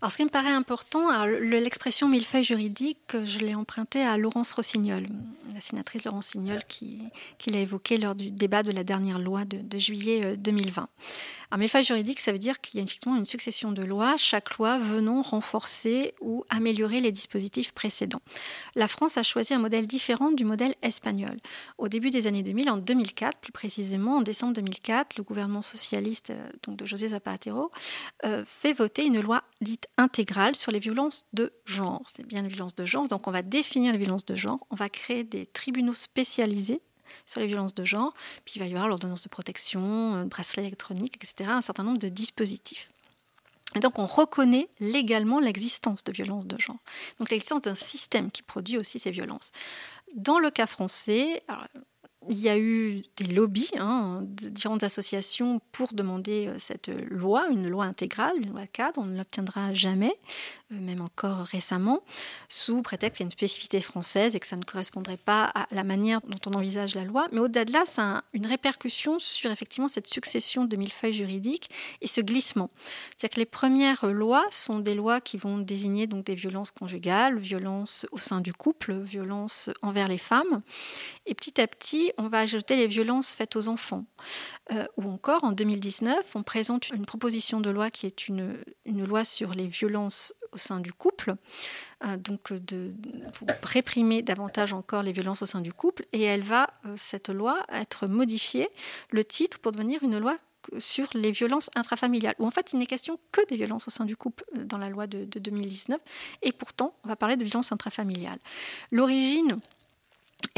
Alors, 0.00 0.12
ce 0.12 0.16
qui 0.16 0.24
me 0.24 0.30
paraît 0.30 0.52
important, 0.52 1.08
l'expression 1.26 2.08
millefeuille 2.08 2.44
juridique, 2.44 3.16
je 3.24 3.40
l'ai 3.40 3.56
empruntée 3.56 4.02
à 4.02 4.16
Laurence 4.16 4.52
Rossignol, 4.52 5.06
la 5.52 5.60
sénatrice 5.60 6.04
Laurence 6.04 6.26
Rossignol, 6.26 6.62
qui, 6.68 7.00
qui 7.36 7.50
l'a 7.50 7.58
évoquée 7.58 7.98
lors 7.98 8.14
du 8.14 8.30
débat 8.30 8.62
de 8.62 8.70
la 8.70 8.84
dernière 8.84 9.18
loi 9.18 9.44
de, 9.44 9.78
juillet 9.78 10.36
2020. 10.36 10.82
Euh, 10.82 10.86
un 11.50 11.56
millefeuille 11.56 11.84
juridique, 11.84 12.20
ça 12.20 12.30
veut 12.30 12.38
dire 12.38 12.60
qu'il 12.60 12.78
y 12.78 12.80
a 12.80 12.84
effectivement 12.84 13.16
une 13.16 13.26
succession 13.26 13.72
de 13.72 13.82
lois, 13.82 14.16
chaque 14.18 14.58
loi 14.58 14.78
venant 14.78 15.22
renforcer 15.22 16.14
ou 16.20 16.44
améliorer 16.50 17.00
les 17.00 17.10
dispositifs 17.10 17.72
précédents. 17.72 18.20
La 18.76 18.86
France 18.86 19.16
a 19.16 19.22
choisi 19.22 19.54
un 19.54 19.58
modèle 19.58 19.86
différent 19.86 20.30
du 20.30 20.44
modèle 20.44 20.74
espagnol. 20.82 21.38
Au 21.78 21.88
début 21.88 22.10
des 22.10 22.26
années 22.26 22.42
2000, 22.42 22.70
en 22.70 22.76
2004 22.76 23.38
plus 23.38 23.52
précisément, 23.52 24.18
en 24.18 24.22
décembre 24.22 24.52
2004, 24.52 25.16
le 25.16 25.24
gouvernement 25.24 25.62
socialiste 25.62 26.30
euh, 26.30 26.48
donc 26.62 26.76
de 26.76 26.86
José 26.86 27.08
Zapatero 27.08 27.70
euh, 28.24 28.44
fait 28.46 28.74
voter 28.74 29.06
une 29.06 29.20
loi 29.20 29.42
dite 29.60 29.87
intégrale 29.98 30.56
sur 30.56 30.72
les 30.72 30.78
violences 30.78 31.26
de 31.34 31.52
genre. 31.66 32.02
C'est 32.06 32.26
bien 32.26 32.40
les 32.42 32.48
violences 32.48 32.74
de 32.74 32.86
genre, 32.86 33.06
donc 33.08 33.26
on 33.26 33.30
va 33.30 33.42
définir 33.42 33.92
les 33.92 33.98
violences 33.98 34.24
de 34.24 34.36
genre, 34.36 34.66
on 34.70 34.76
va 34.76 34.88
créer 34.88 35.24
des 35.24 35.44
tribunaux 35.44 35.92
spécialisés 35.92 36.80
sur 37.26 37.40
les 37.40 37.46
violences 37.46 37.74
de 37.74 37.84
genre. 37.84 38.14
Puis 38.44 38.54
il 38.56 38.60
va 38.60 38.66
y 38.66 38.70
avoir 38.70 38.88
l'ordonnance 38.88 39.22
de 39.22 39.28
protection, 39.28 40.16
le 40.16 40.24
bracelet 40.24 40.62
électronique, 40.62 41.16
etc., 41.16 41.50
un 41.52 41.60
certain 41.60 41.82
nombre 41.82 41.98
de 41.98 42.08
dispositifs. 42.08 42.92
Et 43.74 43.80
donc 43.80 43.98
on 43.98 44.06
reconnaît 44.06 44.68
légalement 44.80 45.40
l'existence 45.40 46.02
de 46.04 46.12
violences 46.12 46.46
de 46.46 46.58
genre. 46.58 46.78
Donc 47.18 47.30
l'existence 47.30 47.62
d'un 47.62 47.74
système 47.74 48.30
qui 48.30 48.42
produit 48.42 48.78
aussi 48.78 48.98
ces 48.98 49.10
violences. 49.10 49.50
Dans 50.14 50.38
le 50.38 50.50
cas 50.50 50.66
français, 50.66 51.42
il 52.28 52.38
y 52.38 52.48
a 52.48 52.58
eu 52.58 53.00
des 53.16 53.26
lobbies 53.26 53.70
hein, 53.78 54.20
de 54.22 54.48
différentes 54.50 54.82
associations 54.82 55.60
pour 55.72 55.94
demander 55.94 56.46
euh, 56.46 56.54
cette 56.58 56.88
loi, 57.10 57.46
une 57.50 57.68
loi 57.68 57.84
intégrale, 57.84 58.36
une 58.36 58.50
loi 58.50 58.66
cadre. 58.66 59.00
On 59.00 59.06
ne 59.06 59.16
l'obtiendra 59.16 59.72
jamais, 59.72 60.14
euh, 60.72 60.80
même 60.80 61.00
encore 61.00 61.38
récemment, 61.46 62.00
sous 62.48 62.82
prétexte 62.82 63.16
qu'il 63.16 63.24
y 63.24 63.26
a 63.26 63.28
une 63.28 63.32
spécificité 63.32 63.80
française 63.80 64.36
et 64.36 64.40
que 64.40 64.46
ça 64.46 64.56
ne 64.56 64.62
correspondrait 64.62 65.16
pas 65.16 65.44
à 65.54 65.66
la 65.70 65.84
manière 65.84 66.20
dont 66.22 66.50
on 66.50 66.56
envisage 66.56 66.94
la 66.94 67.04
loi. 67.04 67.28
Mais 67.32 67.40
au-delà 67.40 67.64
de 67.64 67.72
là, 67.72 67.84
ça 67.86 68.18
a 68.18 68.24
une 68.34 68.46
répercussion 68.46 69.18
sur 69.18 69.50
effectivement 69.50 69.88
cette 69.88 70.06
succession 70.06 70.64
de 70.64 70.76
millefeuilles 70.76 71.14
juridiques 71.14 71.70
et 72.02 72.06
ce 72.06 72.20
glissement. 72.20 72.70
C'est-à-dire 73.16 73.34
que 73.34 73.40
les 73.40 73.46
premières 73.46 74.06
lois 74.06 74.44
sont 74.50 74.80
des 74.80 74.94
lois 74.94 75.20
qui 75.20 75.38
vont 75.38 75.58
désigner 75.58 76.06
donc 76.06 76.24
des 76.24 76.34
violences 76.34 76.70
conjugales, 76.70 77.38
violences 77.38 78.06
au 78.12 78.18
sein 78.18 78.40
du 78.40 78.52
couple, 78.52 78.92
violences 79.00 79.70
envers 79.82 80.08
les 80.08 80.18
femmes. 80.18 80.62
Et 81.26 81.34
petit 81.34 81.60
à 81.60 81.66
petit, 81.66 82.12
on 82.18 82.28
va 82.28 82.40
ajouter 82.40 82.76
les 82.76 82.88
violences 82.88 83.32
faites 83.34 83.56
aux 83.56 83.68
enfants. 83.68 84.04
Euh, 84.72 84.84
ou 84.96 85.08
encore, 85.08 85.44
en 85.44 85.52
2019, 85.52 86.32
on 86.34 86.42
présente 86.42 86.90
une 86.90 87.06
proposition 87.06 87.60
de 87.60 87.70
loi 87.70 87.90
qui 87.90 88.06
est 88.06 88.28
une, 88.28 88.58
loi 88.84 89.24
sur 89.24 89.54
les 89.54 89.68
violences 89.68 90.34
au 90.52 90.58
sein 90.58 90.80
du 90.80 90.92
couple, 90.92 91.36
euh, 92.04 92.16
donc 92.16 92.52
de, 92.52 92.92
pour 93.32 93.48
réprimer 93.62 94.22
davantage 94.22 94.72
encore 94.72 95.04
les 95.04 95.12
violences 95.12 95.42
au 95.42 95.46
sein 95.46 95.60
du 95.60 95.72
couple. 95.72 96.06
Et 96.12 96.22
elle 96.22 96.42
va, 96.42 96.70
euh, 96.86 96.94
cette 96.96 97.28
loi, 97.28 97.64
être 97.72 98.08
modifiée, 98.08 98.68
le 99.10 99.24
titre, 99.24 99.60
pour 99.60 99.70
devenir 99.72 100.02
une 100.02 100.18
loi 100.18 100.34
sur 100.78 101.06
les 101.14 101.30
violences 101.30 101.70
intrafamiliales, 101.76 102.34
où 102.40 102.46
en 102.46 102.50
fait 102.50 102.72
il 102.72 102.80
n'est 102.80 102.86
question 102.86 103.18
que 103.32 103.46
des 103.46 103.56
violences 103.56 103.86
au 103.86 103.90
sein 103.90 104.04
du 104.04 104.16
couple 104.16 104.44
dans 104.54 104.76
la 104.76 104.90
loi 104.90 105.06
de 105.06 105.24
2019, 105.24 105.98
et 106.42 106.52
pourtant 106.52 106.94
on 107.04 107.08
va 107.08 107.16
parler 107.16 107.36
de 107.36 107.44
violences 107.44 107.72
intrafamiliales. 107.72 108.40
L'origine 108.90 109.60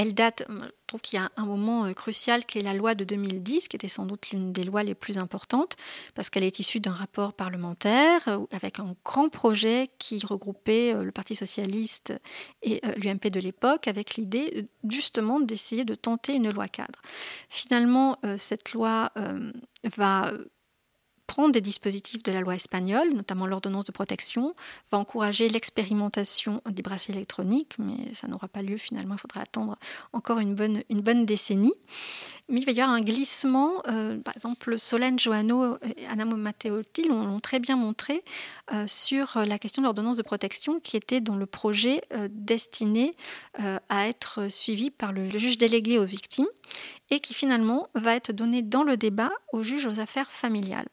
elle 0.01 0.15
date, 0.15 0.45
je 0.49 0.67
trouve 0.87 1.03
qu'il 1.03 1.19
y 1.19 1.23
a 1.23 1.31
un 1.37 1.45
moment 1.45 1.85
euh, 1.85 1.93
crucial 1.93 2.47
qui 2.47 2.59
est 2.59 2.63
la 2.63 2.73
loi 2.73 2.95
de 2.95 3.05
2010, 3.05 3.69
qui 3.69 3.77
était 3.77 3.87
sans 3.87 4.07
doute 4.07 4.31
l'une 4.31 4.51
des 4.51 4.65
lois 4.65 4.83
les 4.83 4.95
plus 4.95 5.19
importantes, 5.19 5.77
parce 6.15 6.31
qu'elle 6.31 6.43
est 6.43 6.59
issue 6.59 6.81
d'un 6.81 6.95
rapport 6.95 7.35
parlementaire 7.35 8.27
euh, 8.29 8.47
avec 8.51 8.81
un 8.81 8.97
grand 9.05 9.29
projet 9.29 9.91
qui 9.99 10.19
regroupait 10.25 10.95
euh, 10.95 11.05
le 11.05 11.13
Parti 11.13 11.37
socialiste 11.37 12.15
et 12.63 12.81
l'UMP 12.97 13.29
de 13.31 13.41
l'époque, 13.41 13.89
avec 13.89 14.15
l'idée 14.15 14.69
justement 14.89 15.39
d'essayer 15.39 15.85
de 15.85 15.95
tenter 15.95 16.33
une 16.33 16.51
loi 16.51 16.67
cadre. 16.67 17.03
Finalement, 17.51 18.17
cette 18.37 18.73
loi 18.73 19.11
va 19.97 20.33
prendre 21.31 21.53
des 21.53 21.61
dispositifs 21.61 22.25
de 22.25 22.33
la 22.33 22.41
loi 22.41 22.57
espagnole, 22.57 23.11
notamment 23.15 23.47
l'ordonnance 23.47 23.85
de 23.85 23.93
protection, 23.93 24.53
va 24.91 24.99
encourager 24.99 25.49
l'expérimentation 25.49 26.61
des 26.69 26.83
bracelets 26.83 27.15
électroniques, 27.15 27.77
mais 27.79 28.13
ça 28.15 28.27
n'aura 28.27 28.49
pas 28.49 28.63
lieu 28.63 28.77
finalement, 28.77 29.15
il 29.15 29.21
faudra 29.21 29.43
attendre 29.43 29.79
encore 30.13 30.41
une 30.41 30.57
bonne, 30.57 30.83
une 30.91 31.03
bonne 31.03 31.25
décennie. 31.25 31.75
Mais 32.51 32.61
il 32.61 32.67
va 32.67 32.73
y 32.73 32.81
avoir 32.81 32.97
un 32.97 33.01
glissement, 33.01 33.81
euh, 33.87 34.19
par 34.19 34.35
exemple 34.35 34.77
Solène 34.77 35.19
Joanno 35.19 35.77
et 35.97 36.05
Anna 36.09 36.25
Matteotti 36.25 37.05
l'ont 37.05 37.39
très 37.39 37.61
bien 37.61 37.77
montré 37.77 38.25
euh, 38.73 38.87
sur 38.89 39.39
la 39.47 39.59
question 39.59 39.83
de 39.83 39.87
l'ordonnance 39.87 40.17
de 40.17 40.23
protection 40.23 40.81
qui 40.81 40.97
était 40.97 41.21
dans 41.21 41.37
le 41.37 41.47
projet 41.47 42.03
euh, 42.13 42.29
destiné 42.31 43.15
à 43.89 44.09
être 44.09 44.51
suivi 44.51 44.91
par 44.91 45.13
le 45.13 45.29
juge 45.29 45.59
délégué 45.59 45.99
aux 45.99 46.05
victimes 46.05 46.47
et 47.11 47.21
qui 47.21 47.35
finalement 47.35 47.89
va 47.95 48.15
être 48.15 48.33
donné 48.33 48.63
dans 48.63 48.85
le 48.85 48.97
débat 48.97 49.33
au 49.53 49.63
juge 49.63 49.87
aux 49.87 49.99
affaires 49.99 50.31
familiales. 50.31 50.87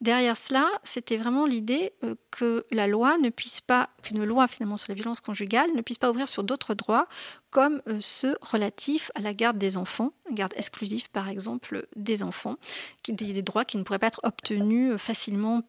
Derrière 0.00 0.36
cela, 0.36 0.68
c'était 0.84 1.16
vraiment 1.16 1.46
l'idée 1.46 1.92
que 2.30 2.66
la 2.70 2.86
loi 2.86 3.16
ne 3.18 3.30
puisse 3.30 3.60
pas, 3.60 3.88
qu'une 4.02 4.22
loi 4.24 4.46
finalement 4.46 4.76
sur 4.76 4.90
la 4.90 4.94
violence 4.94 5.20
conjugale 5.20 5.70
ne 5.74 5.80
puisse 5.80 5.98
pas 5.98 6.10
ouvrir 6.10 6.28
sur 6.28 6.44
d'autres 6.44 6.74
droits 6.74 7.08
comme 7.54 7.80
euh, 7.86 7.98
ceux 8.00 8.36
relatifs 8.40 9.12
à 9.14 9.20
la 9.20 9.32
garde 9.32 9.58
des 9.58 9.76
enfants, 9.76 10.12
garde 10.32 10.52
exclusive 10.56 11.08
par 11.10 11.28
exemple 11.28 11.86
des 11.94 12.24
enfants, 12.24 12.56
des 13.06 13.42
droits 13.42 13.64
qui 13.64 13.78
ne 13.78 13.84
pourraient 13.84 14.00
pas 14.00 14.08
être 14.08 14.20
obtenus 14.24 14.90
euh, 14.90 14.98
facilement 14.98 15.62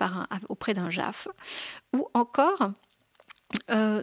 auprès 0.49 0.73
d'un 0.73 0.89
JAF, 0.89 1.27
ou 1.93 2.07
encore 2.15 2.71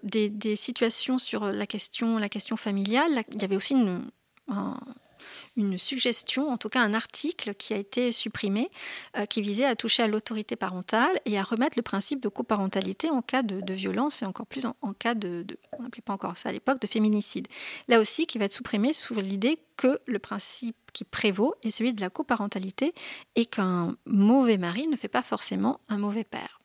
des, 0.04 0.54
situations 0.54 1.18
sur 1.18 1.46
la 1.46 1.66
question, 1.66 2.20
familiale. 2.56 3.24
Il 3.32 3.42
y 3.42 3.44
avait 3.44 3.56
aussi 3.56 3.74
une, 3.74 5.76
suggestion, 5.76 6.50
en 6.50 6.58
tout 6.58 6.68
cas 6.68 6.82
un 6.82 6.94
article 6.94 7.52
qui 7.54 7.74
a 7.74 7.78
été 7.78 8.12
supprimé, 8.12 8.70
euh, 9.16 9.26
qui 9.26 9.42
visait 9.42 9.64
à 9.64 9.74
toucher 9.74 10.04
à 10.04 10.06
l'autorité 10.06 10.54
parentale 10.54 11.18
et 11.24 11.36
à 11.36 11.42
remettre 11.42 11.76
le 11.76 11.82
principe 11.82 12.20
de 12.20 12.28
coparentalité 12.28 13.10
en 13.10 13.22
cas 13.22 13.42
de, 13.42 13.74
violence 13.74 14.22
et 14.22 14.24
encore 14.24 14.46
plus 14.46 14.66
en, 14.66 14.92
cas 14.94 15.14
de, 15.14 15.44
on 15.82 15.84
n'appelait 15.84 16.02
pas 16.02 16.12
encore 16.12 16.36
ça 16.36 16.48
à 16.48 16.52
l'époque, 16.52 16.80
de 16.80 16.86
féminicide. 16.86 17.48
Là 17.88 18.00
aussi, 18.00 18.26
qui 18.26 18.38
va 18.38 18.46
être 18.46 18.52
supprimé 18.52 18.92
sous 18.92 19.14
l'idée 19.14 19.58
que 19.76 20.00
le 20.06 20.18
principe 20.18 20.76
qui 20.92 21.04
prévaut 21.04 21.54
est 21.62 21.70
celui 21.70 21.92
de 21.92 22.00
la 22.00 22.10
coparentalité 22.10 22.94
et 23.36 23.46
qu'un 23.46 23.96
mauvais 24.06 24.58
mari 24.58 24.86
ne 24.86 24.96
fait 24.96 25.08
pas 25.08 25.22
forcément 25.22 25.80
un 25.88 25.98
mauvais 25.98 26.24
père. 26.24 26.60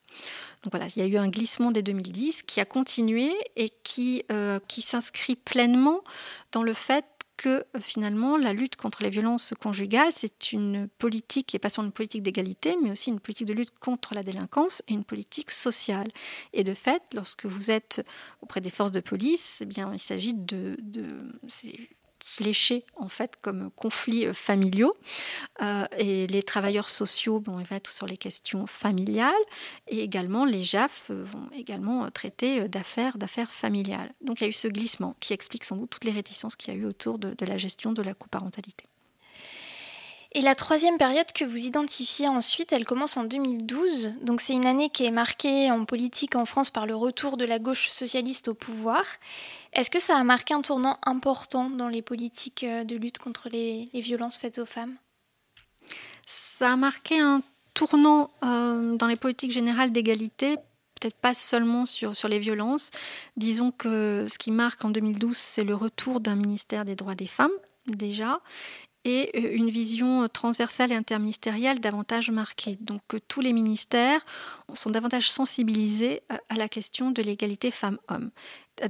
Donc 0.63 0.73
voilà, 0.73 0.87
il 0.95 1.01
y 1.01 1.05
a 1.05 1.07
eu 1.07 1.17
un 1.17 1.29
glissement 1.29 1.71
dès 1.71 1.81
2010 1.81 2.43
qui 2.43 2.59
a 2.59 2.65
continué 2.65 3.31
et 3.55 3.71
euh, 4.31 4.59
qui 4.67 4.81
s'inscrit 4.81 5.35
pleinement 5.35 6.01
dans 6.51 6.63
le 6.63 6.73
fait 6.73 7.05
que 7.37 7.65
euh, 7.75 7.79
finalement 7.79 8.37
la 8.37 8.53
lutte 8.53 8.75
contre 8.75 9.03
les 9.03 9.09
violences 9.09 9.53
conjugales, 9.61 10.11
c'est 10.11 10.51
une 10.51 10.87
politique 10.97 11.47
qui 11.47 11.55
est 11.55 11.59
pas 11.59 11.69
seulement 11.69 11.87
une 11.87 11.93
politique 11.93 12.23
d'égalité, 12.23 12.75
mais 12.83 12.91
aussi 12.91 13.09
une 13.09 13.19
politique 13.19 13.47
de 13.47 13.53
lutte 13.53 13.77
contre 13.79 14.13
la 14.13 14.23
délinquance 14.23 14.83
et 14.87 14.93
une 14.93 15.05
politique 15.05 15.51
sociale. 15.51 16.11
Et 16.53 16.63
de 16.63 16.73
fait, 16.73 17.01
lorsque 17.13 17.45
vous 17.45 17.71
êtes 17.71 18.05
auprès 18.41 18.61
des 18.61 18.69
forces 18.69 18.91
de 18.91 18.99
police, 18.99 19.59
eh 19.61 19.65
bien, 19.65 19.91
il 19.93 19.99
s'agit 19.99 20.33
de, 20.33 20.77
de 20.81 21.05
fléchés 22.23 22.85
en 22.95 23.07
fait 23.07 23.35
comme 23.41 23.71
conflits 23.71 24.27
euh, 24.27 24.33
familiaux. 24.33 24.95
Euh, 25.61 25.85
et 25.97 26.27
les 26.27 26.43
travailleurs 26.43 26.89
sociaux 26.89 27.41
vont 27.45 27.59
être 27.71 27.91
sur 27.91 28.05
les 28.05 28.17
questions 28.17 28.67
familiales 28.67 29.33
et 29.87 30.01
également 30.01 30.45
les 30.45 30.63
JAF 30.63 31.07
euh, 31.09 31.23
vont 31.23 31.49
également 31.53 32.09
traiter 32.11 32.67
d'affaires, 32.67 33.17
d'affaires 33.17 33.51
familiales. 33.51 34.11
Donc 34.21 34.41
il 34.41 34.43
y 34.43 34.47
a 34.47 34.49
eu 34.49 34.53
ce 34.53 34.67
glissement 34.67 35.15
qui 35.19 35.33
explique 35.33 35.63
sans 35.63 35.77
doute 35.77 35.89
toutes 35.89 36.05
les 36.05 36.11
réticences 36.11 36.55
qu'il 36.55 36.73
y 36.73 36.77
a 36.77 36.79
eu 36.79 36.85
autour 36.85 37.19
de, 37.19 37.33
de 37.33 37.45
la 37.45 37.57
gestion 37.57 37.93
de 37.93 38.01
la 38.01 38.13
coparentalité. 38.13 38.85
Et 40.33 40.41
la 40.41 40.55
troisième 40.55 40.97
période 40.97 41.31
que 41.33 41.45
vous 41.45 41.65
identifiez 41.65 42.27
ensuite, 42.27 42.73
elle 42.73 42.85
commence 42.85 43.17
en 43.17 43.23
2012. 43.23 44.15
Donc 44.21 44.41
c'est 44.41 44.53
une 44.53 44.65
année 44.65 44.89
qui 44.89 45.05
est 45.05 45.11
marquée 45.11 45.71
en 45.71 45.85
politique 45.85 46.35
en 46.35 46.45
France 46.45 46.69
par 46.69 46.85
le 46.85 46.95
retour 46.95 47.37
de 47.37 47.45
la 47.45 47.59
gauche 47.59 47.89
socialiste 47.89 48.49
au 48.49 48.53
pouvoir. 48.53 49.03
Est-ce 49.73 49.89
que 49.89 49.99
ça 49.99 50.17
a 50.17 50.23
marqué 50.23 50.53
un 50.53 50.61
tournant 50.61 50.97
important 51.03 51.69
dans 51.69 51.87
les 51.87 52.01
politiques 52.01 52.63
euh, 52.63 52.83
de 52.83 52.95
lutte 52.95 53.19
contre 53.19 53.49
les, 53.49 53.89
violences 53.93 54.37
faites 54.37 54.59
aux 54.59 54.65
femmes? 54.65 54.95
Ça 56.25 56.73
a 56.73 56.75
marqué 56.75 57.19
un 57.19 57.41
tournant 57.73 58.29
euh, 58.43 58.95
dans 58.95 59.07
les 59.07 59.15
politiques 59.15 59.51
générales 59.51 59.91
d'égalité, 59.91 60.57
peut-être 60.99 61.15
pas 61.15 61.33
seulement 61.33 61.85
sur, 61.85 62.15
sur 62.15 62.27
les 62.27 62.39
violences. 62.39 62.89
Disons 63.37 63.71
que 63.71 64.25
ce 64.27 64.37
qui 64.37 64.51
marque 64.51 64.83
en 64.83 64.89
2012, 64.89 65.37
c'est 65.37 65.63
le 65.63 65.75
retour 65.75 66.19
d'un 66.19 66.35
ministère 66.35 66.85
des 66.85 66.95
droits 66.95 67.15
des 67.15 67.27
femmes, 67.27 67.51
déjà, 67.85 68.41
et 69.07 69.31
euh, 69.35 69.55
une 69.55 69.69
vision 69.69 70.27
transversale 70.27 70.91
et 70.91 70.95
interministérielle 70.95 71.79
davantage 71.79 72.29
marquée. 72.29 72.77
Donc 72.81 73.01
tous 73.27 73.41
les 73.41 73.53
ministères 73.53 74.23
sont 74.73 74.89
davantage 74.89 75.31
sensibilisés 75.31 76.21
à 76.49 76.55
la 76.55 76.67
question 76.67 77.11
de 77.11 77.21
l'égalité 77.21 77.71
femmes-hommes 77.71 78.31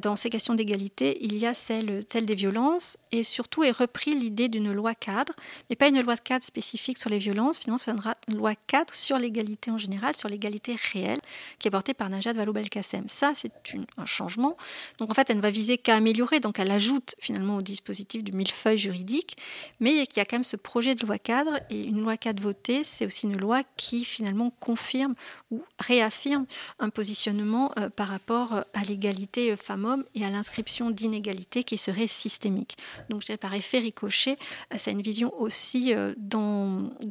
dans 0.02 0.16
ces 0.16 0.30
questions 0.30 0.54
d'égalité, 0.54 1.18
il 1.22 1.38
y 1.38 1.46
a 1.46 1.54
celle, 1.54 2.04
des 2.06 2.36
violences 2.36 2.98
et 3.12 3.24
surtout 3.24 3.64
est 3.64 3.72
repris 3.72 4.16
l'idée 4.16 4.50
d'une 4.50 4.72
loi 4.74 4.94
cadre, 4.96 5.34
mais 5.70 5.76
pas 5.76 5.88
une 5.88 6.02
loi 6.02 6.18
cadre 6.18 6.44
spécifique 6.44 6.98
sur 6.98 7.10
les 7.10 7.20
violences, 7.20 7.60
finalement 7.60 7.78
ce 7.78 7.96
sera 7.96 8.14
une 8.28 8.38
loi 8.38 8.54
cadre 8.68 8.94
sur 8.94 9.18
l'égalité 9.18 9.72
en 9.72 9.78
général, 9.78 10.16
sur 10.16 10.30
l'égalité 10.30 10.76
réelle, 10.94 11.20
qui 11.60 11.68
est 11.68 11.72
portée 11.72 11.94
par 11.94 12.10
Najat 12.10 12.34
Vallaud-Belkacem. 12.34 13.08
Ça, 13.08 13.32
c'est 13.36 13.52
un 13.98 14.06
changement. 14.06 14.58
Donc 14.98 15.12
en 15.12 15.14
fait, 15.14 15.30
elle 15.30 15.38
ne 15.38 15.42
va 15.42 15.52
viser 15.52 15.78
qu'à 15.78 15.96
améliorer, 15.96 16.40
donc 16.40 16.60
elle 16.60 16.72
ajoute 16.72 17.16
finalement 17.20 17.58
au 17.58 17.62
dispositif 17.62 18.24
du 18.24 18.32
millefeuille 18.32 18.78
juridique, 18.78 19.38
mais 19.80 19.92
il 19.92 20.18
y 20.18 20.20
a 20.20 20.26
quand 20.26 20.36
même 20.36 20.44
ce 20.44 20.58
projet 20.58 20.96
de 20.96 21.06
loi 21.06 21.18
cadre, 21.18 21.60
et 21.70 21.84
une 21.84 22.02
loi 22.02 22.18
cadre 22.18 22.44
votée, 22.44 22.84
c'est 22.84 23.06
aussi 23.06 23.26
une 23.26 23.38
loi 23.38 23.62
qui 23.78 24.04
finalement 24.04 24.52
confirme 24.60 25.16
ou 25.52 25.64
réaffirme 25.80 26.46
un 26.80 26.90
positionnement 26.90 27.72
euh, 27.80 27.90
par 27.90 28.10
rapport 28.10 28.54
à 28.74 28.84
l'égalité 28.84 29.56
femmes 29.56 29.77
et 30.16 30.26
à 30.26 30.30
l'inscription 30.30 30.90
d'inégalités 30.92 31.64
qui 31.64 31.78
seraient 31.78 32.08
systémiques. 32.08 32.78
Donc, 33.10 33.24
dirais 33.24 33.38
par 33.38 33.54
effet 33.54 33.80
ricochet, 33.80 34.38
c'est 34.78 34.92
une 34.92 35.02
vision 35.02 35.34
aussi 35.40 35.94
euh, 35.94 36.14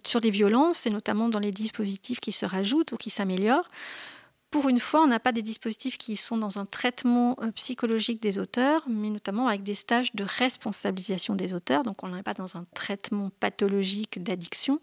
sur 0.04 0.20
les 0.20 0.30
violences 0.30 0.86
et 0.86 0.90
notamment 0.90 1.28
dans 1.28 1.38
les 1.38 1.52
dispositifs 1.52 2.20
qui 2.20 2.32
se 2.32 2.46
rajoutent 2.46 2.92
ou 2.92 2.96
qui 2.96 3.10
s'améliorent. 3.10 3.68
Pour 4.50 4.68
une 4.68 4.78
fois, 4.78 5.02
on 5.02 5.06
n'a 5.08 5.18
pas 5.20 5.32
des 5.32 5.42
dispositifs 5.42 5.98
qui 5.98 6.16
sont 6.16 6.38
dans 6.38 6.58
un 6.58 6.66
traitement 6.66 7.36
euh, 7.42 7.50
psychologique 7.52 8.22
des 8.22 8.38
auteurs, 8.38 8.84
mais 8.88 9.10
notamment 9.10 9.48
avec 9.48 9.62
des 9.62 9.74
stages 9.74 10.14
de 10.14 10.24
responsabilisation 10.24 11.34
des 11.34 11.52
auteurs. 11.52 11.82
Donc 11.82 12.02
on 12.04 12.08
n'est 12.08 12.22
pas 12.22 12.34
dans 12.34 12.56
un 12.56 12.64
traitement 12.74 13.30
pathologique 13.40 14.22
d'addiction, 14.22 14.80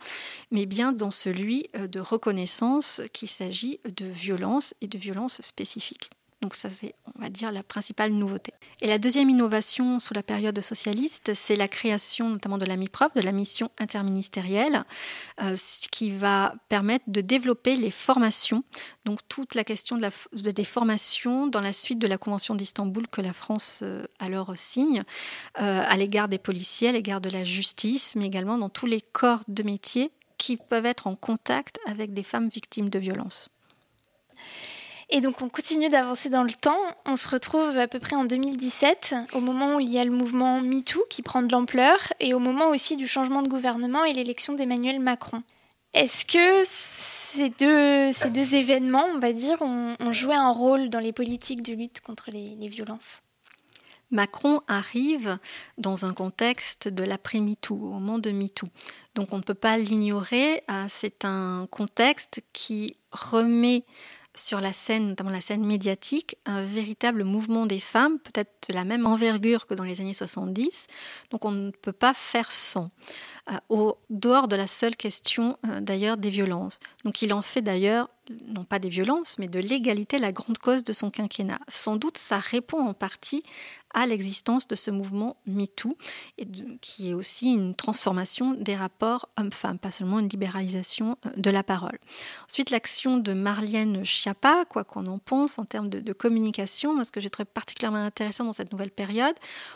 mais 0.52 0.66
bien 0.66 0.92
dans 0.92 1.12
celui 1.12 1.70
euh, 1.76 1.88
de 1.88 2.00
reconnaissance 2.00 3.02
qu'il 3.14 3.30
s'agit 3.30 3.80
de 3.86 4.06
violence 4.06 4.76
et 4.82 4.88
de 4.88 4.98
violence 4.98 5.42
spécifiques. 5.42 6.10
Donc 6.44 6.56
ça, 6.56 6.70
c'est, 6.70 6.94
on 7.16 7.22
va 7.22 7.30
dire, 7.30 7.54
la 7.54 7.64
principale 7.64 8.12
nouveauté. 8.12 8.54
Et 8.82 8.88
la 8.88 8.98
deuxième 8.98 9.30
innovation 9.30 10.02
sous 10.02 10.14
la 10.14 10.24
période 10.24 10.60
socialiste, 10.60 11.34
c'est 11.34 11.56
la 11.56 11.70
création 11.70 12.30
notamment 12.30 12.58
de 12.58 12.66
la 12.66 12.76
MIPROF, 12.76 13.14
de 13.14 13.22
la 13.22 13.32
mission 13.32 13.72
interministérielle, 13.80 14.84
euh, 15.42 15.56
qui 15.90 16.12
va 16.12 16.54
permettre 16.68 17.06
de 17.08 17.22
développer 17.22 17.78
les 17.78 17.92
formations. 17.92 18.66
Donc 19.06 19.20
toute 19.30 19.56
la 19.56 19.64
question 19.64 19.98
des 19.98 20.64
formations 20.66 21.48
dans 21.48 21.62
la 21.62 21.72
suite 21.72 22.00
de 22.00 22.08
la 22.08 22.18
Convention 22.18 22.56
d'Istanbul 22.56 23.08
que 23.08 23.22
la 23.22 23.32
France 23.32 23.80
euh, 23.82 24.04
alors 24.20 24.52
signe, 24.58 25.04
euh, 25.62 25.82
à 25.88 25.96
l'égard 25.96 26.28
des 26.28 26.40
policiers, 26.40 26.90
à 26.90 26.92
l'égard 26.92 27.22
de 27.22 27.30
la 27.30 27.46
justice, 27.46 28.18
mais 28.18 28.26
également 28.26 28.58
dans 28.58 28.70
tous 28.70 28.86
les 28.86 29.00
corps 29.00 29.40
de 29.48 29.64
métier 29.64 30.12
qui 30.38 30.58
peuvent 30.58 30.86
être 30.86 31.08
en 31.08 31.16
contact 31.16 31.80
avec 31.88 32.14
des 32.14 32.24
femmes 32.24 32.50
victimes 32.50 32.90
de 32.90 33.00
violences. 33.00 33.50
Et 35.16 35.22
donc 35.22 35.44
on 35.44 35.48
continue 35.48 35.90
d'avancer 35.90 36.30
dans 36.30 36.42
le 36.42 36.52
temps. 36.52 36.82
On 37.06 37.16
se 37.16 37.30
retrouve 37.30 37.78
à 37.78 37.88
peu 37.88 38.00
près 38.00 38.16
en 38.16 38.26
2017, 38.26 39.14
au 39.34 39.42
moment 39.42 39.76
où 39.76 39.80
il 39.80 39.94
y 39.94 40.00
a 40.00 40.04
le 40.04 40.10
mouvement 40.10 40.60
MeToo 40.60 41.06
qui 41.08 41.22
prend 41.22 41.44
de 41.44 41.52
l'ampleur, 41.52 42.00
et 42.20 42.34
au 42.34 42.40
moment 42.40 42.72
aussi 42.72 42.98
du 42.98 43.06
changement 43.06 43.44
de 43.44 43.48
gouvernement 43.48 44.06
et 44.06 44.14
l'élection 44.14 44.54
d'Emmanuel 44.54 45.00
Macron. 45.00 45.44
Est-ce 45.94 46.26
que 46.26 46.64
ces 46.68 47.50
deux, 47.50 48.12
ces 48.12 48.32
deux 48.32 48.56
événements, 48.56 49.06
on 49.14 49.20
va 49.20 49.34
dire, 49.34 49.62
ont, 49.62 49.96
joué 50.12 50.34
un 50.34 50.50
rôle 50.50 50.90
dans 50.90 51.00
les 51.00 51.14
politiques 51.14 51.62
de 51.62 51.74
lutte 51.74 52.02
contre 52.02 52.32
les, 52.32 52.68
violences? 52.68 53.22
Macron 54.10 54.62
arrive 54.68 55.38
dans 55.78 56.06
un 56.06 56.14
contexte 56.16 56.88
de 56.88 57.04
l'après-MeToo, 57.04 57.76
au 57.76 58.00
moment 58.00 58.18
de 58.18 58.32
MeToo. 58.32 58.68
Donc 59.14 59.32
on 59.32 59.38
ne 59.38 59.44
peut 59.44 59.54
pas 59.54 59.78
l'ignorer, 59.78 60.64
euh, 60.72 60.86
c'est 60.90 61.24
un 61.24 61.68
contexte 61.70 62.42
qui 62.52 62.98
remet 63.12 63.86
sur 64.36 64.60
la 64.60 64.74
scène, 64.74 65.10
notamment 65.10 65.30
la 65.30 65.42
scène 65.42 65.66
médiatique, 65.66 66.38
un 66.46 66.66
véritable 66.66 67.24
mouvement 67.24 67.66
des 67.66 67.80
femmes, 67.80 68.20
peut-être 68.20 68.68
de 68.70 68.74
la 68.74 68.84
même 68.84 69.06
envergure 69.06 69.68
que 69.68 69.74
dans 69.74 69.84
les 69.84 70.02
années 70.02 70.14
70. 70.14 70.88
Donc 71.30 71.46
on 71.46 71.52
ne 71.52 71.72
peut 71.72 71.92
pas 71.92 72.14
faire 72.14 72.52
sans, 72.52 72.90
euh, 73.52 73.58
au 73.70 73.98
dehors 74.10 74.48
de 74.48 74.56
la 74.56 74.68
seule 74.68 74.96
question 74.96 75.58
euh, 75.68 75.82
d'ailleurs 75.82 76.18
des 76.18 76.30
violences. 76.30 76.80
Donc 77.06 77.22
il 77.22 77.34
en 77.34 77.42
fait 77.42 77.62
d'ailleurs, 77.62 78.10
non 78.48 78.64
pas 78.64 78.80
des 78.80 78.90
violences, 78.90 79.38
mais 79.38 79.48
de 79.48 79.60
l'égalité 79.60 80.18
la 80.18 80.32
grande 80.32 80.58
cause 80.58 80.84
de 80.84 80.94
son 80.94 81.12
quinquennat. 81.12 81.60
Sans 81.68 81.98
doute 81.98 82.18
ça 82.18 82.40
répond 82.40 82.80
en 82.80 82.94
partie 82.94 83.44
à 83.94 84.06
l'existence 84.06 84.68
de 84.68 84.76
ce 84.76 84.92
mouvement 84.92 85.38
MeToo, 85.46 85.98
et 86.38 86.48
qui 86.82 87.12
est 87.12 87.14
aussi 87.14 87.52
une 87.54 87.76
transformation 87.76 88.54
des 88.54 88.76
rapports 88.76 89.30
hommes-femmes, 89.38 89.78
pas 89.78 89.92
seulement 89.92 90.20
une 90.20 90.28
libéralisation 90.28 91.18
euh, 91.26 91.30
de 91.38 91.50
la 91.52 91.64
parole. 91.64 91.98
Ensuite, 92.50 92.72
l'action 92.72 93.18
de 93.18 93.34
Marlène 93.34 94.04
Schiappa, 94.04 94.66
quoi 94.66 94.84
qu'on 94.84 95.06
en 95.06 95.20
pense 95.20 95.60
en 95.60 95.66
termes 95.66 95.90
de, 95.90 96.14
communication, 96.14 97.04
ce 97.04 97.12
que 97.12 97.20
j'ai 97.20 97.30
trouvé 97.30 97.46
particulièrement 97.46 98.04
intéressant 98.04 98.46
dans 98.46 98.54
cette 98.54 98.72
nouvelle 98.72 98.92
période, 98.92 99.36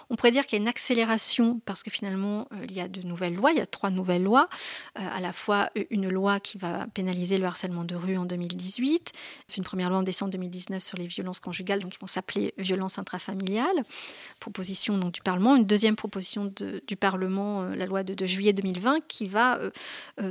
on 0.10 0.16
pourrait 0.16 0.32
dire 0.32 0.46
qu'il 0.46 0.58
y 0.58 0.62
a 0.62 0.63
une 0.63 0.68
accélération 0.68 1.60
parce 1.66 1.84
que 1.84 1.89
finalement, 1.89 2.48
euh, 2.54 2.66
il 2.70 2.74
y 2.74 2.82
a 2.82 2.88
de 2.88 3.01
nouvelles 3.01 3.36
lois, 3.36 3.51
il 3.51 3.58
y 3.58 3.62
a 3.62 3.66
trois 3.66 3.89
nouvelles 3.89 4.24
lois, 4.24 4.50
euh, 4.98 5.01
à 5.04 5.20
la 5.20 5.32
fois 5.32 5.70
une 5.89 6.10
loi 6.10 6.39
qui 6.39 6.58
va 6.58 6.88
pénaliser 6.94 7.38
le 7.38 7.46
harcèlement 7.46 7.84
de 7.84 7.96
rue 7.96 8.18
en 8.18 8.25
2018, 8.46 9.12
une 9.58 9.63
première 9.63 9.89
loi 9.89 10.00
en 10.00 10.03
décembre 10.03 10.32
2019 10.32 10.82
sur 10.82 10.98
les 10.98 11.08
violences 11.08 11.39
conjugales, 11.39 11.79
donc 11.82 11.91
qui 11.91 11.98
vont 12.00 12.08
s'appeler 12.08 12.53
violences 12.58 12.98
intrafamiliales, 13.00 13.84
proposition 14.39 14.98
donc, 14.98 15.13
du 15.13 15.22
Parlement, 15.22 15.56
une 15.56 15.65
deuxième 15.65 15.96
proposition 15.96 16.53
du 16.88 16.96
Parlement, 16.96 17.63
euh, 17.63 17.75
la 17.75 17.86
loi 17.86 18.03
de, 18.03 18.25
juillet 18.25 18.53
2020, 18.53 19.00
qui 19.08 19.27
va 19.27 19.58
euh, 19.58 19.72
euh, 20.22 20.29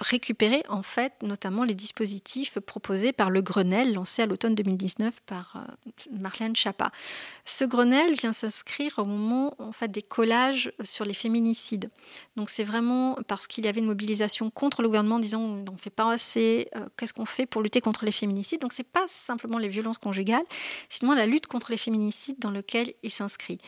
récupérer 0.00 0.62
en 0.68 0.82
fait 0.82 1.12
notamment 1.22 1.64
les 1.64 1.74
dispositifs 1.74 2.58
proposés 2.60 3.12
par 3.12 3.30
le 3.30 3.40
Grenelle 3.40 3.94
lancé 3.94 4.22
à 4.22 4.26
l'automne 4.26 4.54
2019 4.54 5.20
par 5.26 5.76
Marlène 6.10 6.54
Schiappa. 6.54 6.90
Ce 7.44 7.64
Grenelle 7.64 8.14
vient 8.14 8.32
s'inscrire 8.32 8.98
au 8.98 9.04
moment 9.04 9.54
en 9.58 9.72
fait 9.72 9.88
des 9.88 10.02
collages 10.02 10.72
sur 10.82 11.04
les 11.04 11.14
féminicides. 11.14 11.90
Donc 12.36 12.50
c'est 12.50 12.64
vraiment 12.64 13.16
parce 13.28 13.46
qu'il 13.46 13.64
y 13.64 13.68
avait 13.68 13.80
une 13.80 13.86
mobilisation 13.86 14.50
contre 14.50 14.82
le 14.82 14.88
gouvernement 14.88 15.18
disant 15.18 15.40
on 15.40 15.62
n'en 15.62 15.76
fait 15.76 15.90
pas 15.90 16.10
assez, 16.10 16.68
qu'est-ce 16.96 17.14
qu'on 17.14 17.24
fait 17.24 17.46
pour 17.46 17.62
lutter 17.62 17.80
contre 17.80 18.04
les 18.04 18.12
féminicides? 18.12 18.60
Donc 18.60 18.72
c'est 18.72 18.82
pas 18.82 19.04
simplement 19.06 19.58
les 19.58 19.68
violences 19.68 19.98
conjugales, 19.98 20.44
c'est 20.88 21.04
la 21.14 21.26
lutte 21.26 21.46
contre 21.46 21.70
les 21.70 21.76
féminicides 21.76 22.38
dans 22.38 22.50
lequel 22.50 22.92
il 23.02 23.10
s'inscrit. 23.10 23.58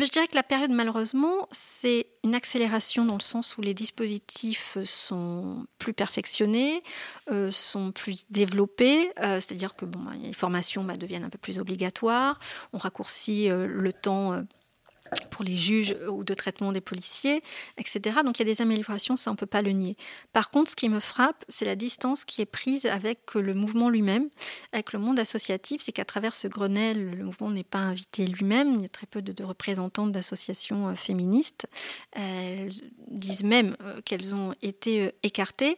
Je 0.00 0.10
dirais 0.10 0.26
que 0.26 0.34
la 0.34 0.42
période, 0.42 0.70
malheureusement, 0.70 1.48
c'est 1.52 2.06
une 2.24 2.34
accélération 2.34 3.04
dans 3.04 3.14
le 3.14 3.20
sens 3.20 3.56
où 3.58 3.60
les 3.60 3.74
dispositifs 3.74 4.78
sont 4.84 5.66
plus 5.78 5.92
perfectionnés, 5.92 6.82
euh, 7.30 7.50
sont 7.50 7.92
plus 7.92 8.24
développés, 8.30 9.10
euh, 9.20 9.40
c'est-à-dire 9.40 9.76
que 9.76 9.84
bon, 9.84 10.00
bah, 10.00 10.12
les 10.20 10.32
formations 10.32 10.84
bah, 10.84 10.94
deviennent 10.94 11.24
un 11.24 11.30
peu 11.30 11.38
plus 11.38 11.58
obligatoires, 11.58 12.38
on 12.72 12.78
raccourcit 12.78 13.50
euh, 13.50 13.66
le 13.66 13.92
temps 13.92 14.42
pour 15.30 15.44
les 15.44 15.56
juges 15.56 15.96
ou 16.08 16.24
de 16.24 16.34
traitement 16.34 16.72
des 16.72 16.80
policiers, 16.80 17.42
etc. 17.78 18.18
Donc 18.24 18.38
il 18.38 18.46
y 18.46 18.50
a 18.50 18.52
des 18.52 18.60
améliorations, 18.60 19.16
ça 19.16 19.30
on 19.30 19.34
ne 19.34 19.38
peut 19.38 19.46
pas 19.46 19.62
le 19.62 19.70
nier. 19.70 19.96
Par 20.32 20.50
contre, 20.50 20.70
ce 20.70 20.76
qui 20.76 20.88
me 20.88 21.00
frappe, 21.00 21.44
c'est 21.48 21.64
la 21.64 21.76
distance 21.76 22.24
qui 22.24 22.42
est 22.42 22.46
prise 22.46 22.86
avec 22.86 23.34
le 23.34 23.54
mouvement 23.54 23.88
lui-même, 23.88 24.28
avec 24.72 24.92
le 24.92 24.98
monde 24.98 25.18
associatif. 25.18 25.80
C'est 25.80 25.92
qu'à 25.92 26.04
travers 26.04 26.34
ce 26.34 26.48
Grenelle, 26.48 27.10
le 27.10 27.24
mouvement 27.24 27.50
n'est 27.50 27.64
pas 27.64 27.78
invité 27.78 28.26
lui-même. 28.26 28.74
Il 28.74 28.82
y 28.82 28.86
a 28.86 28.88
très 28.88 29.06
peu 29.06 29.22
de, 29.22 29.32
de 29.32 29.44
représentantes 29.44 30.12
d'associations 30.12 30.88
euh, 30.88 30.94
féministes. 30.94 31.66
Elles 32.12 32.70
disent 33.08 33.44
même 33.44 33.76
euh, 33.82 34.00
qu'elles 34.04 34.34
ont 34.34 34.52
été 34.62 35.06
euh, 35.06 35.10
écartées. 35.22 35.76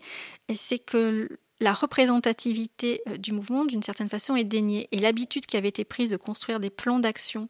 Et 0.49 0.55
c'est 0.55 0.79
que 0.79 1.39
la 1.61 1.73
représentativité 1.73 3.01
euh, 3.09 3.17
du 3.17 3.33
mouvement, 3.33 3.65
d'une 3.65 3.83
certaine 3.83 4.09
façon, 4.09 4.37
est 4.37 4.45
déniée. 4.45 4.89
Et 4.93 4.99
l'habitude 4.99 5.47
qui 5.47 5.57
avait 5.57 5.69
été 5.69 5.85
prise 5.85 6.11
de 6.11 6.17
construire 6.17 6.61
des 6.61 6.71
plans 6.71 6.99
d'action 6.99 7.49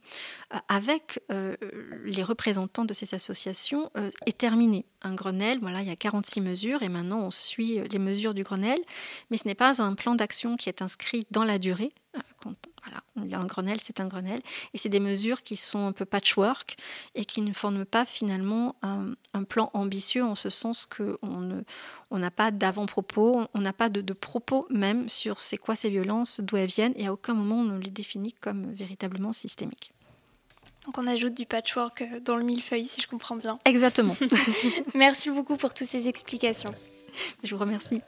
euh, 0.55 0.59
avec 0.69 1.21
euh, 1.33 1.57
les 2.05 2.23
représentants 2.23 2.85
de 2.85 2.95
ces 2.95 3.15
associations 3.15 3.91
est 4.27 4.39
terminée. 4.39 4.87
Un 5.03 5.15
Grenelle, 5.15 5.59
voilà, 5.61 5.83
il 5.83 5.89
y 5.89 5.91
a 5.91 5.97
46 5.97 6.41
mesures 6.41 6.83
et 6.83 6.89
maintenant 6.89 7.21
on 7.21 7.31
suit 7.31 7.81
les 7.91 7.99
mesures 7.99 8.35
du 8.35 8.43
Grenelle, 8.43 8.81
mais 9.31 9.37
ce 9.37 9.47
n'est 9.47 9.55
pas 9.55 9.83
un 9.83 9.95
plan 9.95 10.15
d'action 10.15 10.57
qui 10.57 10.69
est 10.69 10.83
inscrit 10.83 11.27
dans 11.31 11.45
la 11.45 11.59
durée. 11.59 11.93
Voilà, 12.87 13.38
un 13.38 13.47
Grenelle, 13.47 13.81
c'est 13.81 14.00
un 14.00 14.07
Grenelle. 14.07 14.40
Et 14.73 14.78
c'est 14.78 14.88
des 14.88 15.00
mesures 15.00 15.43
qui 15.43 15.57
sont 15.57 15.87
un 15.87 15.93
peu 15.93 16.05
patchwork 16.05 16.76
et 17.14 17.25
qui 17.25 17.40
ne 17.43 17.52
forment 17.52 17.85
pas 17.85 18.05
finalement 18.05 18.76
un, 18.83 19.14
plan 19.45 19.71
ambitieux 19.75 20.25
en 20.25 20.35
ce 20.35 20.50
sens 20.50 20.87
qu'on 20.87 21.64
on 22.11 22.19
n'a 22.19 22.31
pas 22.31 22.50
d'avant-propos, 22.50 23.47
on 23.52 23.61
n'a 23.61 23.73
pas 23.73 23.89
de, 23.89 24.00
de, 24.00 24.13
propos 24.13 24.67
même 24.71 25.08
sur 25.08 25.41
c'est 25.41 25.58
quoi 25.58 25.76
ces 25.76 25.91
violences, 25.91 26.41
d'où 26.41 26.56
elles 26.56 26.69
viennent, 26.69 26.95
et 26.97 27.06
à 27.06 27.13
aucun 27.13 27.34
moment 27.34 27.56
on 27.56 27.65
ne 27.65 27.78
les 27.78 27.91
définit 27.91 28.32
comme 28.32 28.73
véritablement 28.73 29.32
systémiques. 29.32 29.93
Donc 30.87 30.99
on 30.99 31.06
ajoute 31.06 31.34
du 31.34 31.47
patchwork 31.47 32.02
euh, 32.02 32.21
dans 32.21 32.37
le 32.37 32.45
millefeuille, 32.45 32.87
si 32.87 33.00
je 33.00 33.08
comprends 33.08 33.37
bien. 33.37 33.58
Exactement. 33.65 34.17
Merci 34.95 35.30
beaucoup 35.30 35.56
pour 35.56 35.75
toutes 35.75 35.89
ces 35.89 36.08
explications. 36.08 36.73
Je 37.43 37.54
vous 37.54 37.61
remercie. 37.61 38.02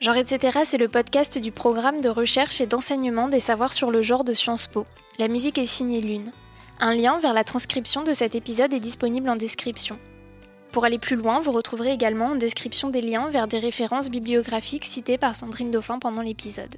Genre 0.00 0.16
etc. 0.16 0.60
c'est 0.64 0.78
le 0.78 0.88
podcast 0.88 1.38
du 1.38 1.52
programme 1.52 2.00
de 2.00 2.08
recherche 2.08 2.60
et 2.60 2.66
d'enseignement 2.66 3.28
des 3.28 3.40
savoirs 3.40 3.72
sur 3.72 3.90
le 3.90 4.02
genre 4.02 4.24
de 4.24 4.34
Sciences 4.34 4.66
Po. 4.66 4.84
La 5.18 5.28
musique 5.28 5.56
est 5.56 5.66
signée 5.66 6.00
Lune. 6.00 6.32
Un 6.80 6.94
lien 6.94 7.18
vers 7.20 7.32
la 7.32 7.44
transcription 7.44 8.02
de 8.02 8.12
cet 8.12 8.34
épisode 8.34 8.72
est 8.72 8.80
disponible 8.80 9.28
en 9.30 9.36
description. 9.36 9.98
Pour 10.72 10.84
aller 10.84 10.98
plus 10.98 11.16
loin, 11.16 11.40
vous 11.40 11.52
retrouverez 11.52 11.92
également 11.92 12.26
en 12.26 12.34
description 12.34 12.90
des 12.90 13.00
liens 13.00 13.30
vers 13.30 13.46
des 13.46 13.60
références 13.60 14.10
bibliographiques 14.10 14.84
citées 14.84 15.18
par 15.18 15.36
Sandrine 15.36 15.70
Dauphin 15.70 16.00
pendant 16.00 16.22
l'épisode. 16.22 16.74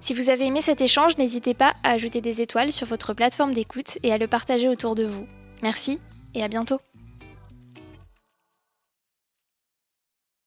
Si 0.00 0.14
vous 0.14 0.30
avez 0.30 0.46
aimé 0.46 0.62
cet 0.62 0.80
échange, 0.80 1.18
n'hésitez 1.18 1.52
pas 1.52 1.74
à 1.82 1.90
ajouter 1.90 2.22
des 2.22 2.40
étoiles 2.40 2.72
sur 2.72 2.86
votre 2.86 3.12
plateforme 3.12 3.52
d'écoute 3.52 3.98
et 4.02 4.12
à 4.12 4.18
le 4.18 4.26
partager 4.26 4.68
autour 4.68 4.94
de 4.94 5.04
vous. 5.04 5.26
Merci 5.62 6.00
et 6.34 6.42
à 6.42 6.48
bientôt 6.48 6.78